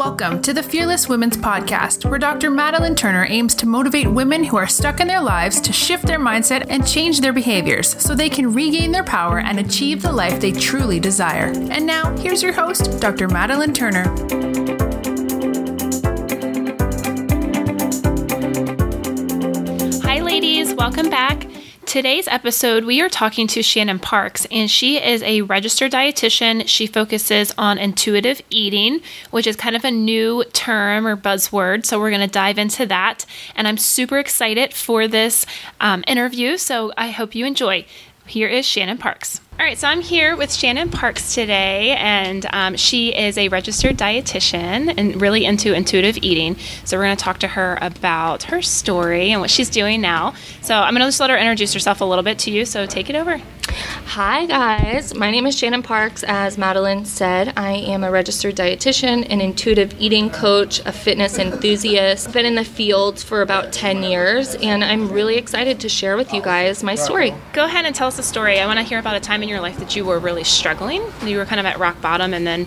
Welcome 0.00 0.40
to 0.42 0.54
the 0.54 0.62
Fearless 0.62 1.10
Women's 1.10 1.36
Podcast, 1.36 2.08
where 2.08 2.18
Dr. 2.18 2.50
Madeline 2.50 2.94
Turner 2.94 3.26
aims 3.28 3.54
to 3.56 3.66
motivate 3.66 4.10
women 4.10 4.44
who 4.44 4.56
are 4.56 4.66
stuck 4.66 4.98
in 4.98 5.06
their 5.06 5.20
lives 5.20 5.60
to 5.60 5.74
shift 5.74 6.06
their 6.06 6.18
mindset 6.18 6.64
and 6.70 6.88
change 6.88 7.20
their 7.20 7.34
behaviors 7.34 8.02
so 8.02 8.14
they 8.14 8.30
can 8.30 8.54
regain 8.54 8.92
their 8.92 9.04
power 9.04 9.40
and 9.40 9.60
achieve 9.60 10.00
the 10.00 10.10
life 10.10 10.40
they 10.40 10.52
truly 10.52 11.00
desire. 11.00 11.52
And 11.70 11.84
now, 11.84 12.16
here's 12.16 12.42
your 12.42 12.54
host, 12.54 12.98
Dr. 12.98 13.28
Madeline 13.28 13.74
Turner. 13.74 14.04
Hi, 20.02 20.20
ladies, 20.22 20.72
welcome 20.72 21.10
back. 21.10 21.49
Today's 21.90 22.28
episode, 22.28 22.84
we 22.84 23.00
are 23.00 23.08
talking 23.08 23.48
to 23.48 23.64
Shannon 23.64 23.98
Parks, 23.98 24.46
and 24.52 24.70
she 24.70 25.02
is 25.02 25.24
a 25.24 25.42
registered 25.42 25.90
dietitian. 25.90 26.68
She 26.68 26.86
focuses 26.86 27.52
on 27.58 27.78
intuitive 27.78 28.40
eating, 28.48 29.00
which 29.32 29.44
is 29.44 29.56
kind 29.56 29.74
of 29.74 29.84
a 29.84 29.90
new 29.90 30.44
term 30.52 31.04
or 31.04 31.16
buzzword. 31.16 31.84
So, 31.84 31.98
we're 31.98 32.10
going 32.10 32.20
to 32.20 32.32
dive 32.32 32.58
into 32.58 32.86
that. 32.86 33.26
And 33.56 33.66
I'm 33.66 33.76
super 33.76 34.20
excited 34.20 34.72
for 34.72 35.08
this 35.08 35.44
um, 35.80 36.04
interview. 36.06 36.58
So, 36.58 36.92
I 36.96 37.10
hope 37.10 37.34
you 37.34 37.44
enjoy. 37.44 37.84
Here 38.24 38.46
is 38.46 38.64
Shannon 38.64 38.98
Parks. 38.98 39.40
All 39.60 39.66
right, 39.66 39.76
so 39.76 39.88
I'm 39.88 40.00
here 40.00 40.36
with 40.36 40.50
Shannon 40.50 40.88
Parks 40.88 41.34
today, 41.34 41.90
and 41.90 42.46
um, 42.54 42.76
she 42.76 43.14
is 43.14 43.36
a 43.36 43.48
registered 43.48 43.98
dietitian 43.98 44.94
and 44.96 45.20
really 45.20 45.44
into 45.44 45.74
intuitive 45.74 46.16
eating. 46.22 46.56
So 46.86 46.96
we're 46.96 47.04
going 47.04 47.16
to 47.18 47.22
talk 47.22 47.40
to 47.40 47.48
her 47.48 47.76
about 47.82 48.44
her 48.44 48.62
story 48.62 49.32
and 49.32 49.42
what 49.42 49.50
she's 49.50 49.68
doing 49.68 50.00
now. 50.00 50.32
So 50.62 50.74
I'm 50.74 50.94
going 50.94 51.02
to 51.02 51.08
just 51.08 51.20
let 51.20 51.28
her 51.28 51.36
introduce 51.36 51.74
herself 51.74 52.00
a 52.00 52.06
little 52.06 52.24
bit 52.24 52.38
to 52.38 52.50
you. 52.50 52.64
So 52.64 52.86
take 52.86 53.10
it 53.10 53.16
over. 53.16 53.38
Hi, 54.06 54.46
guys. 54.46 55.14
My 55.14 55.30
name 55.30 55.46
is 55.46 55.56
Shannon 55.56 55.82
Parks. 55.82 56.24
As 56.26 56.58
Madeline 56.58 57.04
said, 57.04 57.52
I 57.56 57.72
am 57.72 58.02
a 58.02 58.10
registered 58.10 58.56
dietitian, 58.56 59.24
an 59.30 59.40
intuitive 59.40 59.94
eating 60.00 60.30
coach, 60.30 60.80
a 60.80 60.90
fitness 60.90 61.38
enthusiast. 61.38 62.26
I've 62.26 62.34
been 62.34 62.46
in 62.46 62.56
the 62.56 62.64
field 62.64 63.20
for 63.20 63.42
about 63.42 63.72
10 63.72 64.02
years, 64.02 64.56
and 64.56 64.82
I'm 64.82 65.12
really 65.12 65.36
excited 65.36 65.78
to 65.80 65.88
share 65.88 66.16
with 66.16 66.32
you 66.32 66.42
guys 66.42 66.82
my 66.82 66.96
story. 66.96 67.34
Go 67.52 67.66
ahead 67.66 67.84
and 67.84 67.94
tell 67.94 68.08
us 68.08 68.18
a 68.18 68.22
story. 68.22 68.58
I 68.58 68.66
want 68.66 68.78
to 68.78 68.84
hear 68.84 68.98
about 68.98 69.14
a 69.14 69.20
time 69.20 69.44
in 69.44 69.49
your 69.50 69.60
life 69.60 69.78
that 69.78 69.94
you 69.96 70.04
were 70.04 70.18
really 70.18 70.44
struggling. 70.44 71.02
You 71.22 71.38
were 71.38 71.44
kind 71.44 71.60
of 71.60 71.66
at 71.66 71.78
rock 71.78 72.00
bottom, 72.00 72.32
and 72.32 72.46
then 72.46 72.66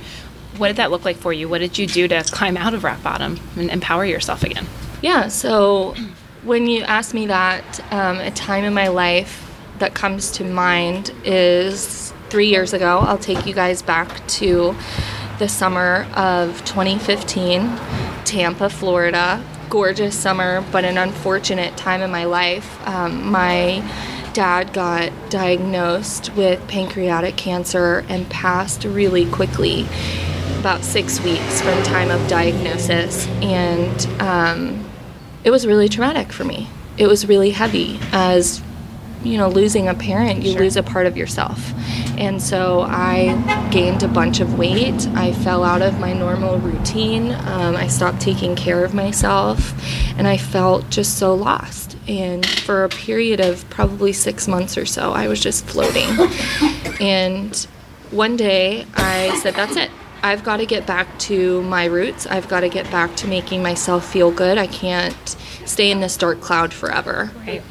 what 0.57 0.67
did 0.67 0.77
that 0.77 0.91
look 0.91 1.05
like 1.05 1.17
for 1.17 1.33
you? 1.33 1.49
What 1.49 1.59
did 1.59 1.77
you 1.77 1.87
do 1.87 2.07
to 2.07 2.23
climb 2.23 2.57
out 2.57 2.73
of 2.73 2.83
rock 2.83 3.01
bottom 3.01 3.39
and 3.55 3.69
empower 3.69 4.05
yourself 4.05 4.43
again? 4.43 4.67
Yeah, 5.01 5.27
so 5.27 5.95
when 6.43 6.67
you 6.67 6.83
ask 6.83 7.13
me 7.13 7.27
that, 7.27 7.79
um, 7.91 8.19
a 8.19 8.31
time 8.31 8.63
in 8.63 8.73
my 8.73 8.89
life 8.89 9.51
that 9.79 9.93
comes 9.93 10.31
to 10.31 10.43
mind 10.43 11.11
is 11.23 12.13
three 12.29 12.47
years 12.47 12.73
ago. 12.73 12.99
I'll 12.99 13.17
take 13.17 13.45
you 13.45 13.53
guys 13.53 13.81
back 13.81 14.25
to 14.27 14.75
the 15.39 15.49
summer 15.49 16.07
of 16.15 16.63
2015, 16.65 17.61
Tampa, 18.25 18.69
Florida. 18.69 19.43
Gorgeous 19.69 20.17
summer, 20.17 20.63
but 20.71 20.85
an 20.85 20.97
unfortunate 20.97 21.75
time 21.77 22.01
in 22.01 22.11
my 22.11 22.25
life. 22.25 22.87
Um, 22.87 23.31
my 23.31 23.83
dad 24.33 24.73
got 24.73 25.11
diagnosed 25.29 26.33
with 26.35 26.65
pancreatic 26.67 27.35
cancer 27.37 28.05
and 28.09 28.29
passed 28.29 28.83
really 28.83 29.29
quickly, 29.29 29.87
about 30.59 30.83
six 30.83 31.21
weeks 31.21 31.61
from 31.61 31.81
time 31.83 32.09
of 32.09 32.27
diagnosis. 32.27 33.27
And 33.41 34.21
um, 34.21 34.89
it 35.43 35.51
was 35.51 35.67
really 35.67 35.87
traumatic 35.89 36.31
for 36.31 36.43
me. 36.43 36.69
It 36.97 37.07
was 37.07 37.27
really 37.27 37.51
heavy 37.51 37.99
as 38.11 38.61
you 39.23 39.37
know, 39.37 39.47
losing 39.47 39.87
a 39.87 39.93
parent, 39.93 40.43
you 40.43 40.51
Sure. 40.53 40.61
lose 40.61 40.75
a 40.77 40.83
part 40.83 41.05
of 41.05 41.15
yourself. 41.17 41.71
And 42.17 42.41
so 42.41 42.81
I 42.81 43.69
gained 43.71 44.03
a 44.03 44.07
bunch 44.07 44.39
of 44.39 44.57
weight. 44.57 45.07
I 45.15 45.31
fell 45.31 45.63
out 45.63 45.81
of 45.81 45.99
my 45.99 46.13
normal 46.13 46.57
routine. 46.59 47.31
Um, 47.45 47.75
I 47.75 47.87
stopped 47.87 48.19
taking 48.21 48.55
care 48.55 48.83
of 48.83 48.93
myself. 48.93 49.73
And 50.17 50.27
I 50.27 50.37
felt 50.37 50.89
just 50.89 51.17
so 51.17 51.33
lost. 51.33 51.97
And 52.07 52.45
for 52.45 52.83
a 52.83 52.89
period 52.89 53.39
of 53.39 53.67
probably 53.69 54.13
six 54.13 54.47
months 54.47 54.77
or 54.77 54.85
so, 54.85 55.11
I 55.13 55.27
was 55.27 55.39
just 55.39 55.65
floating. 55.65 56.07
and 56.99 57.55
one 58.11 58.35
day 58.35 58.85
I 58.95 59.39
said, 59.41 59.55
That's 59.55 59.75
it. 59.75 59.89
I've 60.21 60.43
got 60.43 60.57
to 60.57 60.65
get 60.65 60.85
back 60.85 61.19
to 61.19 61.61
my 61.63 61.85
roots. 61.85 62.25
I've 62.27 62.47
got 62.47 62.61
to 62.61 62.69
get 62.69 62.89
back 62.91 63.15
to 63.17 63.27
making 63.27 63.61
myself 63.61 64.09
feel 64.09 64.31
good. 64.31 64.57
I 64.57 64.67
can't 64.67 65.35
stay 65.65 65.91
in 65.91 65.99
this 65.99 66.15
dark 66.15 66.39
cloud 66.39 66.73
forever. 66.73 67.31
Right. 67.45 67.61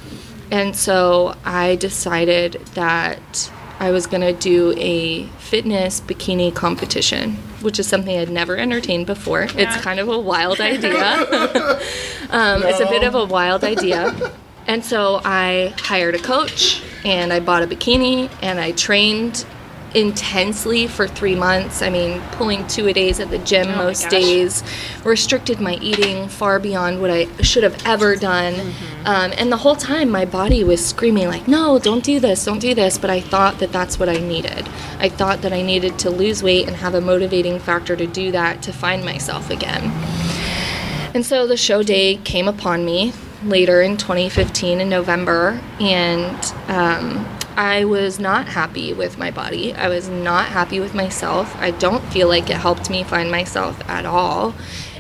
And 0.53 0.77
so 0.77 1.35
I 1.47 1.77
decided 1.77 2.53
that 2.75 3.51
I 3.81 3.91
was 3.91 4.07
going 4.07 4.21
to 4.21 4.35
do 4.35 4.75
a 4.77 5.25
fitness 5.39 6.01
bikini 6.01 6.55
competition, 6.55 7.37
which 7.63 7.81
is 7.81 7.89
something 7.89 8.17
I'd 8.17 8.31
never 8.31 8.57
entertained 8.57 9.07
before. 9.07 9.49
It's 9.55 9.77
kind 9.79 9.99
of 9.99 10.09
a 10.09 10.19
wild 10.19 10.61
idea. 10.61 10.95
um, 12.31 12.62
It's 12.65 12.81
a 12.81 12.87
bit 12.87 13.03
of 13.03 13.15
a 13.15 13.25
wild 13.25 13.65
idea. 13.65 14.15
And 14.67 14.85
so 14.85 15.21
I 15.25 15.75
hired 15.79 16.15
a 16.15 16.19
coach 16.19 16.83
and 17.03 17.33
I 17.33 17.41
bought 17.41 17.62
a 17.62 17.67
bikini 17.67 18.31
and 18.43 18.61
I 18.61 18.73
trained 18.73 19.45
intensely 19.95 20.87
for 20.87 21.07
three 21.07 21.35
months. 21.35 21.83
I 21.83 21.91
mean, 21.91 22.21
pulling 22.33 22.67
two 22.67 22.87
a 22.89 22.93
days 22.93 23.21
at 23.21 23.31
the 23.31 23.39
gym 23.39 23.69
Oh 23.69 23.77
most 23.77 24.09
days, 24.09 24.63
restricted 25.05 25.61
my 25.61 25.75
eating 25.77 26.29
far 26.29 26.59
beyond 26.59 27.01
what 27.01 27.11
I 27.11 27.27
should 27.43 27.63
have 27.63 27.81
ever 27.87 28.17
done. 28.17 28.55
Mm-hmm. 28.55 29.07
Um, 29.07 29.33
and 29.37 29.51
the 29.51 29.57
whole 29.57 29.77
time, 29.77 30.11
my 30.11 30.25
body 30.25 30.65
was 30.65 30.85
screaming, 30.85 31.29
like, 31.29 31.49
no, 31.49 31.79
don't 31.79 32.05
do 32.05 32.21
this, 32.21 32.45
don't 32.45 32.59
do 32.59 32.75
this. 32.75 32.99
But 32.99 33.11
I 33.11 33.21
thought 33.21 33.59
that 33.59 33.73
that's 33.73 33.99
what 33.99 34.09
I 34.09 34.17
needed. 34.17 34.69
I 34.99 35.09
thought 35.09 35.43
that 35.43 35.53
I 35.53 35.63
needed 35.63 35.99
to 36.01 36.11
lose 36.11 36.43
weight 36.43 36.67
and 36.67 36.77
have 36.77 36.95
a 36.95 37.01
motivating 37.01 37.59
factor 37.59 37.97
to 37.97 38.07
do 38.07 38.31
that 38.33 38.63
to 38.63 38.73
find 38.73 39.05
myself 39.05 39.51
again. 39.51 39.91
And 41.15 41.27
so 41.27 41.47
the 41.47 41.57
show 41.57 41.83
day 41.83 42.17
came 42.17 42.49
upon 42.49 42.85
me 42.85 43.13
later 43.45 43.83
in 43.83 43.97
2015 43.97 44.81
in 44.81 44.89
November, 44.89 45.61
and 45.81 46.55
um, 46.69 47.27
I 47.57 47.85
was 47.85 48.19
not 48.19 48.49
happy 48.49 48.93
with 48.93 49.19
my 49.19 49.31
body. 49.31 49.75
I 49.75 49.89
was 49.89 50.09
not 50.09 50.47
happy 50.47 50.81
with 50.81 50.95
myself. 50.95 51.55
I 51.57 51.71
don't 51.73 52.03
feel 52.13 52.29
like 52.29 52.51
it 52.51 52.57
helped 52.57 52.91
me 52.91 53.05
find 53.05 53.31
myself 53.31 53.81
at 53.89 54.07
all. 54.07 54.55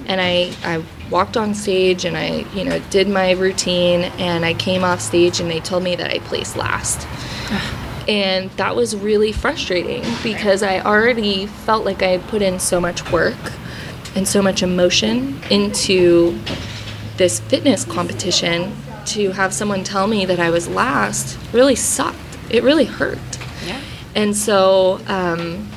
And 0.06 0.20
I, 0.20 0.52
I 0.64 0.84
walked 1.10 1.36
on 1.36 1.54
stage 1.54 2.04
and 2.04 2.16
I, 2.16 2.44
you 2.54 2.64
know, 2.64 2.80
did 2.90 3.08
my 3.08 3.32
routine, 3.32 4.02
and 4.18 4.44
I 4.44 4.54
came 4.54 4.82
off 4.82 5.00
stage 5.00 5.40
and 5.40 5.50
they 5.50 5.60
told 5.60 5.82
me 5.82 5.94
that 5.96 6.10
I 6.10 6.18
placed 6.20 6.56
last. 6.56 7.06
And 8.08 8.50
that 8.56 8.74
was 8.74 8.96
really 8.96 9.30
frustrating 9.30 10.02
because 10.24 10.64
I 10.64 10.80
already 10.80 11.46
felt 11.46 11.84
like 11.84 12.02
I 12.02 12.08
had 12.08 12.22
put 12.22 12.42
in 12.42 12.58
so 12.58 12.80
much 12.80 13.12
work 13.12 13.38
and 14.16 14.26
so 14.26 14.42
much 14.42 14.60
emotion 14.64 15.40
into 15.50 16.36
this 17.16 17.38
fitness 17.38 17.84
competition 17.84 18.74
to 19.06 19.30
have 19.30 19.54
someone 19.54 19.84
tell 19.84 20.08
me 20.08 20.24
that 20.26 20.40
I 20.40 20.50
was 20.50 20.68
last 20.68 21.38
really 21.52 21.76
sucked. 21.76 22.18
It 22.50 22.62
really 22.62 22.84
hurt. 22.84 23.18
Yeah. 23.66 23.80
And 24.14 24.36
so 24.36 25.00
um, 25.06 25.68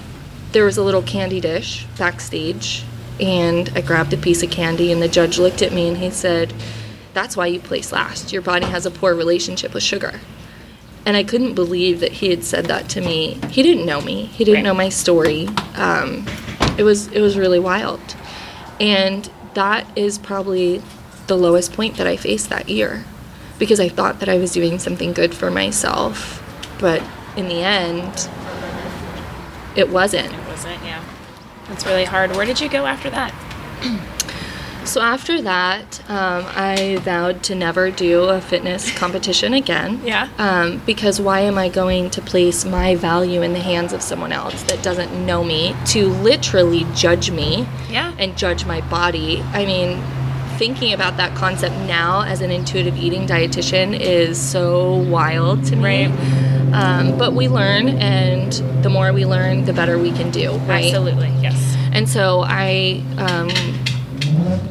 there 0.52 0.66
was 0.66 0.78
a 0.78 0.84
little 0.84 1.04
candy 1.04 1.40
dish 1.40 1.86
backstage, 1.98 2.84
and 3.20 3.70
I 3.76 3.82
grabbed 3.82 4.14
a 4.14 4.18
piece 4.18 4.44
of 4.44 4.50
candy, 4.52 4.92
and 4.92 5.02
the 5.02 5.08
judge 5.08 5.38
looked 5.40 5.62
at 5.62 5.72
me 5.72 5.88
and 5.88 5.98
he 5.98 6.10
said, 6.12 6.54
That's 7.14 7.38
why 7.38 7.48
you 7.48 7.60
place 7.60 7.92
last. 7.92 8.34
Your 8.34 8.42
body 8.42 8.66
has 8.66 8.86
a 8.86 8.92
poor 8.92 9.14
relationship 9.16 9.74
with 9.74 9.84
sugar. 9.84 10.20
And 11.06 11.16
I 11.16 11.24
couldn't 11.24 11.54
believe 11.54 12.00
that 12.00 12.14
he 12.14 12.30
had 12.32 12.44
said 12.44 12.66
that 12.66 12.90
to 12.90 13.02
me. 13.02 13.40
He 13.52 13.62
didn't 13.62 13.86
know 13.86 14.02
me. 14.02 14.26
He 14.26 14.44
didn't 14.44 14.56
Right. 14.58 14.64
know 14.64 14.74
my 14.74 14.90
story. 14.90 15.48
Um, 15.76 16.26
it 16.78 16.84
was 16.84 17.08
it 17.12 17.22
was 17.22 17.38
really 17.38 17.60
wild, 17.60 18.02
and 18.82 19.30
that 19.54 19.86
is 19.96 20.18
probably 20.18 20.82
the 21.28 21.38
lowest 21.38 21.72
point 21.74 21.96
that 21.98 22.06
I 22.08 22.18
faced 22.18 22.50
that 22.50 22.68
year, 22.70 23.06
because 23.60 23.80
I 23.80 23.88
thought 23.88 24.20
that 24.20 24.28
I 24.28 24.38
was 24.38 24.52
doing 24.52 24.78
something 24.80 25.14
good 25.14 25.34
for 25.34 25.50
myself, 25.50 26.42
but 26.80 27.04
in 27.36 27.48
the 27.48 27.62
end, 27.64 28.30
it 29.76 29.90
wasn't. 29.90 30.32
It 30.34 30.48
wasn't, 30.48 30.84
yeah. 30.84 31.04
That's 31.68 31.86
really 31.86 32.06
hard. 32.06 32.36
Where 32.36 32.46
did 32.46 32.60
you 32.62 32.70
go 32.70 32.86
after 32.86 33.10
that? 33.10 33.34
So 34.86 35.02
after 35.02 35.42
that, 35.42 36.00
um, 36.12 36.46
I 36.56 36.98
vowed 37.02 37.42
to 37.46 37.56
never 37.56 37.90
do 37.90 38.26
a 38.26 38.40
fitness 38.40 38.96
competition 38.96 39.52
again. 39.56 40.00
Yeah. 40.06 40.30
Um, 40.38 40.80
because 40.86 41.20
why 41.20 41.40
am 41.40 41.58
I 41.58 41.70
going 41.70 42.12
to 42.12 42.22
place 42.22 42.66
my 42.66 42.96
value 42.96 43.42
in 43.42 43.54
the 43.54 43.60
hands 43.62 43.94
of 43.94 44.04
someone 44.04 44.32
else 44.32 44.62
that 44.66 44.84
doesn't 44.84 45.26
know 45.26 45.44
me 45.44 45.76
to 45.88 46.06
literally 46.10 46.86
judge 46.94 47.32
me 47.32 47.68
Yeah. 47.90 48.14
and 48.20 48.38
judge 48.38 48.66
my 48.68 48.82
body? 48.82 49.42
I 49.54 49.66
mean, 49.66 50.04
thinking 50.60 50.94
about 50.94 51.18
that 51.18 51.36
concept 51.36 51.74
now 51.88 52.22
as 52.22 52.42
an 52.42 52.52
intuitive 52.52 52.96
eating 52.96 53.26
dietitian 53.26 54.00
is 54.00 54.40
so 54.40 54.98
wild 54.98 55.66
to 55.66 55.76
me. 55.76 56.06
Right. 56.10 56.55
Um, 56.76 57.18
but 57.18 57.34
we 57.34 57.48
learn, 57.48 57.88
and 57.88 58.52
the 58.84 58.90
more 58.90 59.14
we 59.14 59.26
learn, 59.26 59.64
the 59.64 59.74
better 59.74 59.98
we 59.98 60.12
can 60.12 60.30
do. 60.30 60.52
Right? 60.60 60.86
Absolutely, 60.86 61.30
yes. 61.42 61.76
And 61.94 62.10
so 62.10 62.44
I 62.46 63.02
um, 63.18 63.50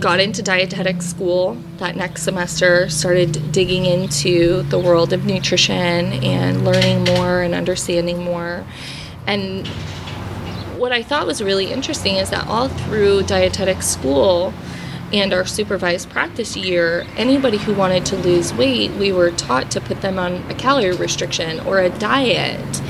got 0.00 0.20
into 0.20 0.42
dietetic 0.42 1.00
school 1.00 1.56
that 1.78 1.96
next 1.96 2.22
semester, 2.22 2.90
started 2.90 3.52
digging 3.52 3.86
into 3.86 4.62
the 4.64 4.78
world 4.78 5.14
of 5.14 5.24
nutrition 5.24 6.12
and 6.22 6.64
learning 6.64 7.04
more 7.04 7.40
and 7.40 7.54
understanding 7.54 8.22
more. 8.22 8.66
And 9.26 9.66
what 10.76 10.92
I 10.92 11.02
thought 11.02 11.26
was 11.26 11.42
really 11.42 11.72
interesting 11.72 12.16
is 12.16 12.28
that 12.30 12.46
all 12.46 12.68
through 12.68 13.22
dietetic 13.22 13.80
school 13.80 14.52
and 15.12 15.32
our 15.32 15.44
supervised 15.44 16.10
practice 16.10 16.56
year, 16.56 17.06
anybody 17.16 17.58
who 17.58 17.74
wanted 17.74 18.04
to 18.06 18.16
lose 18.16 18.52
weight, 18.54 18.90
we 18.92 19.12
were 19.12 19.30
taught 19.30 19.70
to 19.72 19.80
put 19.80 20.00
them 20.00 20.18
on 20.18 20.34
a 20.50 20.54
calorie 20.54 20.96
restriction 20.96 21.60
or 21.60 21.80
a 21.80 21.90
diet. 21.90 22.80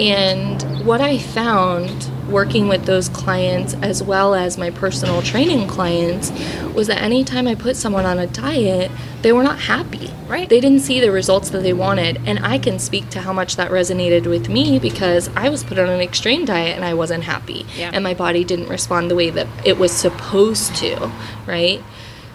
And 0.00 0.86
what 0.86 1.00
I 1.00 1.18
found 1.18 2.10
working 2.28 2.68
with 2.68 2.84
those 2.84 3.08
clients 3.08 3.74
as 3.74 4.02
well 4.02 4.34
as 4.34 4.58
my 4.58 4.70
personal 4.70 5.22
training 5.22 5.66
clients 5.68 6.30
was 6.74 6.86
that 6.86 7.02
anytime 7.02 7.48
I 7.48 7.54
put 7.54 7.76
someone 7.76 8.04
on 8.04 8.18
a 8.18 8.26
diet, 8.26 8.90
they 9.22 9.32
were 9.32 9.42
not 9.42 9.58
happy. 9.58 10.10
Right. 10.28 10.48
They 10.48 10.60
didn't 10.60 10.80
see 10.80 11.00
the 11.00 11.10
results 11.10 11.50
that 11.50 11.62
they 11.62 11.72
wanted. 11.72 12.20
And 12.26 12.38
I 12.44 12.58
can 12.58 12.78
speak 12.78 13.08
to 13.10 13.20
how 13.20 13.32
much 13.32 13.56
that 13.56 13.70
resonated 13.70 14.26
with 14.26 14.48
me 14.48 14.78
because 14.78 15.28
I 15.34 15.48
was 15.48 15.64
put 15.64 15.78
on 15.78 15.88
an 15.88 16.00
extreme 16.00 16.44
diet 16.44 16.76
and 16.76 16.84
I 16.84 16.94
wasn't 16.94 17.24
happy. 17.24 17.66
Yeah. 17.76 17.90
And 17.92 18.04
my 18.04 18.14
body 18.14 18.44
didn't 18.44 18.68
respond 18.68 19.10
the 19.10 19.14
way 19.14 19.30
that 19.30 19.46
it 19.64 19.78
was 19.78 19.90
supposed 19.90 20.76
to, 20.76 21.10
right? 21.46 21.82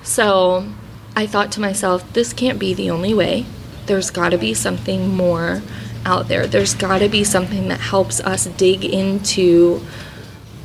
So 0.01 0.67
I 1.15 1.27
thought 1.27 1.51
to 1.53 1.61
myself, 1.61 2.11
this 2.13 2.33
can't 2.33 2.57
be 2.57 2.73
the 2.73 2.89
only 2.89 3.13
way. 3.13 3.45
There's 3.85 4.09
got 4.09 4.29
to 4.29 4.37
be 4.37 4.53
something 4.53 5.09
more 5.09 5.61
out 6.05 6.27
there. 6.27 6.47
There's 6.47 6.73
got 6.73 6.99
to 6.99 7.09
be 7.09 7.23
something 7.23 7.67
that 7.69 7.79
helps 7.79 8.19
us 8.19 8.45
dig 8.45 8.85
into 8.85 9.81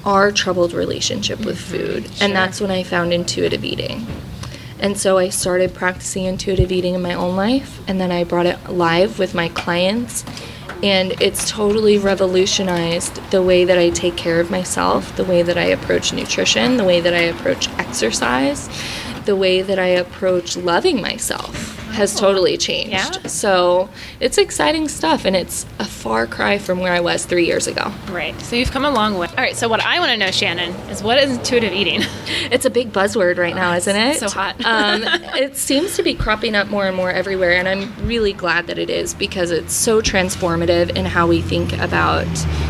our 0.05 0.33
troubled 0.33 0.73
relationship 0.73 1.39
with 1.45 1.59
mm-hmm. 1.59 2.05
food. 2.05 2.11
And 2.21 2.35
that's 2.35 2.61
when 2.61 2.71
I 2.71 2.83
found 2.83 3.13
intuitive 3.13 3.65
eating. 3.65 4.07
And 4.81 4.97
so 4.97 5.19
I 5.19 5.29
started 5.29 5.75
practicing 5.75 6.25
intuitive 6.25 6.71
eating 6.71 6.95
in 6.95 7.03
my 7.03 7.15
own 7.15 7.35
life, 7.35 7.81
and 7.89 8.01
then 8.01 8.13
I 8.13 8.23
brought 8.25 8.47
it 8.47 8.71
live 8.71 9.19
with 9.19 9.35
my 9.35 9.49
clients. 9.49 10.25
And 10.81 11.21
it's 11.21 11.51
totally 11.51 11.99
revolutionized 11.99 13.17
the 13.33 13.43
way 13.43 13.65
that 13.65 13.77
I 13.77 13.91
take 13.91 14.17
care 14.17 14.39
of 14.39 14.49
myself, 14.49 15.17
the 15.17 15.25
way 15.25 15.43
that 15.43 15.59
I 15.59 15.65
approach 15.65 16.13
nutrition, 16.13 16.77
the 16.77 16.85
way 16.85 17.01
that 17.01 17.15
I 17.15 17.23
approach 17.23 17.69
exercise, 17.81 18.69
the 19.25 19.35
way 19.35 19.61
that 19.61 19.81
I 19.81 19.89
approach 19.89 20.57
loving 20.57 21.01
myself 21.01 21.78
has 21.99 22.15
totally 22.19 22.57
changed. 22.57 22.93
Yeah. 22.93 23.29
So 23.29 23.91
it's 24.21 24.39
exciting 24.39 24.89
stuff, 24.89 25.25
and 25.25 25.37
it's 25.37 25.67
a 25.79 25.85
far 25.85 26.27
cry 26.27 26.59
from 26.59 26.81
where 26.81 26.93
I 26.93 27.01
was 27.01 27.25
three 27.25 27.47
years 27.47 27.67
ago. 27.67 27.93
Right. 28.11 28.39
So 28.41 28.57
you've 28.57 28.71
come 28.71 28.85
a 28.85 28.91
long 28.91 29.19
way. 29.19 29.29
All 29.29 29.37
right. 29.37 29.57
So 29.57 29.69
what 29.69 29.81
I 29.81 29.99
want 29.99 30.11
to 30.13 30.17
know, 30.17 30.31
Shannon, 30.31 30.73
is 30.91 31.03
what 31.03 31.19
is 31.19 31.37
intuitive 31.37 31.73
eating? 31.73 32.03
It's 32.51 32.65
a 32.65 32.71
big 32.71 32.93
buzzword 32.93 33.37
right 33.37 33.55
now, 33.55 33.75
isn't 33.75 33.97
it? 33.97 34.19
so 34.19 34.29
hot. 34.29 34.55
um, 34.65 35.03
it 35.35 35.57
seems 35.57 35.97
to 35.97 36.03
be 36.03 36.15
cropping 36.15 36.55
up 36.55 36.69
more 36.69 36.87
and 36.87 36.97
more 36.97 37.11
everywhere, 37.11 37.53
and 37.53 37.69
I'm 37.69 37.93
really 38.07 38.33
glad 38.33 38.69
that 38.69 38.79
it 38.79 38.89
is 38.89 39.13
because 39.13 39.51
it's 39.51 39.75
so 39.75 40.01
transformative 40.01 40.97
in 40.97 41.05
how 41.05 41.27
we 41.27 41.43
think 41.43 41.73
about 41.79 42.27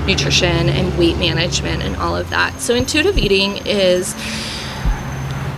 nutrition 0.06 0.68
and 0.68 0.98
weight 0.98 1.16
management 1.18 1.82
and 1.82 1.96
all 1.96 2.16
of 2.16 2.28
that. 2.30 2.60
So, 2.60 2.74
intuitive 2.74 3.18
eating 3.18 3.58
is 3.66 4.14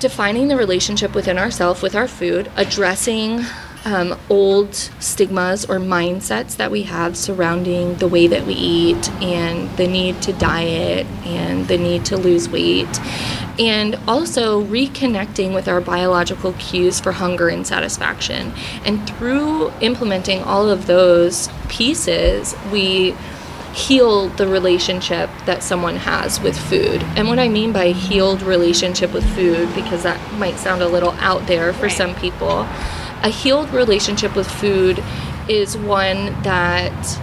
defining 0.01 0.49
the 0.49 0.57
relationship 0.57 1.15
within 1.15 1.39
ourselves 1.39 1.83
with 1.83 1.95
our 1.95 2.09
food, 2.09 2.51
addressing 2.57 3.45
um, 3.85 4.19
old 4.29 4.75
stigmas 4.75 5.65
or 5.65 5.77
mindsets 5.77 6.57
that 6.57 6.71
we 6.71 6.83
have 6.83 7.17
surrounding 7.17 7.95
the 7.97 8.09
way 8.09 8.27
that 8.27 8.47
we 8.47 8.53
eat 8.53 9.11
and 9.23 9.75
the 9.77 9.87
need 9.87 10.21
to 10.23 10.33
diet 10.35 11.07
and 11.25 11.67
the 11.69 11.79
need 11.79 12.05
to 12.07 12.17
lose 12.17 12.49
weight, 12.49 13.01
and 13.59 13.99
also 14.07 14.63
reconnecting 14.65 15.55
with 15.55 15.69
our 15.69 15.81
biological 15.81 16.53
cues 16.55 17.01
for 17.01 17.13
hunger 17.13 17.49
and 17.49 17.67
satisfaction. 17.67 18.53
And 18.85 19.07
through 19.09 19.71
implementing 19.81 20.43
all 20.43 20.69
of 20.69 20.87
those 20.87 21.49
pieces, 21.69 22.55
we 22.71 23.15
heal 23.73 24.29
the 24.31 24.47
relationship 24.47 25.31
that 25.47 25.63
someone 25.63 25.97
has 25.97 26.41
with 26.41 26.59
food. 26.59 27.03
And 27.17 27.29
what 27.29 27.39
I 27.39 27.49
mean 27.49 27.73
by 27.73 27.93
healed 27.93 28.43
relationship 28.43 29.13
with 29.13 29.25
food, 29.35 29.73
because 29.75 30.03
that 30.03 30.19
might 30.35 30.57
sound 30.59 30.83
a 30.83 30.89
little 30.89 31.13
out 31.21 31.47
there 31.47 31.73
for 31.73 31.85
Right. 31.85 31.93
some 31.93 32.15
people, 32.17 32.67
a 33.23 33.29
healed 33.29 33.71
relationship 33.71 34.35
with 34.35 34.51
food 34.51 35.03
is 35.49 35.77
one 35.77 36.35
that 36.43 37.19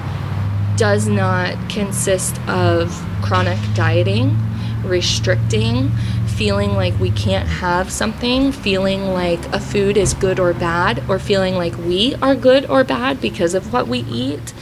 does 0.78 1.08
not 1.08 1.56
consist 1.70 2.40
of 2.48 3.04
chronic 3.22 3.58
dieting, 3.74 4.38
restricting, 4.84 5.90
feeling 6.28 6.74
like 6.76 6.98
we 7.00 7.10
can't 7.10 7.48
have 7.48 7.92
something, 7.92 8.52
feeling 8.52 9.08
like 9.08 9.44
a 9.48 9.60
food 9.60 9.98
is 9.98 10.14
good 10.14 10.40
or 10.40 10.54
bad, 10.54 11.02
or 11.10 11.18
feeling 11.18 11.56
like 11.56 11.76
we 11.80 12.14
are 12.22 12.36
good 12.36 12.64
or 12.70 12.84
bad 12.84 13.20
because 13.20 13.56
of 13.56 13.74
what 13.74 13.88
we 13.88 14.00
eat. 14.02 14.54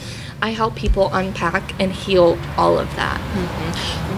I 0.42 0.50
help 0.50 0.76
people 0.76 1.12
unpack 1.12 1.78
and 1.80 1.92
heal 1.92 2.38
all 2.56 2.78
of 2.78 2.94
that. 2.96 3.18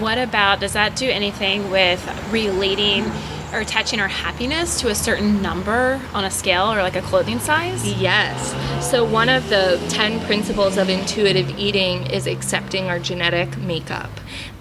What 0.01 0.17
about, 0.17 0.59
does 0.59 0.73
that 0.73 0.95
do 0.95 1.09
anything 1.09 1.69
with 1.71 2.03
relating 2.31 3.09
or 3.53 3.59
attaching 3.59 3.99
our 3.99 4.07
happiness 4.07 4.79
to 4.81 4.89
a 4.89 4.95
certain 4.95 5.41
number 5.41 5.99
on 6.13 6.23
a 6.23 6.31
scale 6.31 6.71
or 6.71 6.81
like 6.81 6.95
a 6.95 7.01
clothing 7.01 7.39
size? 7.39 7.85
Yes. 7.99 8.53
So, 8.89 9.03
one 9.03 9.29
of 9.29 9.49
the 9.49 9.83
10 9.89 10.25
principles 10.25 10.77
of 10.77 10.89
intuitive 10.89 11.57
eating 11.57 12.05
is 12.11 12.27
accepting 12.27 12.85
our 12.85 12.99
genetic 12.99 13.57
makeup. 13.57 14.09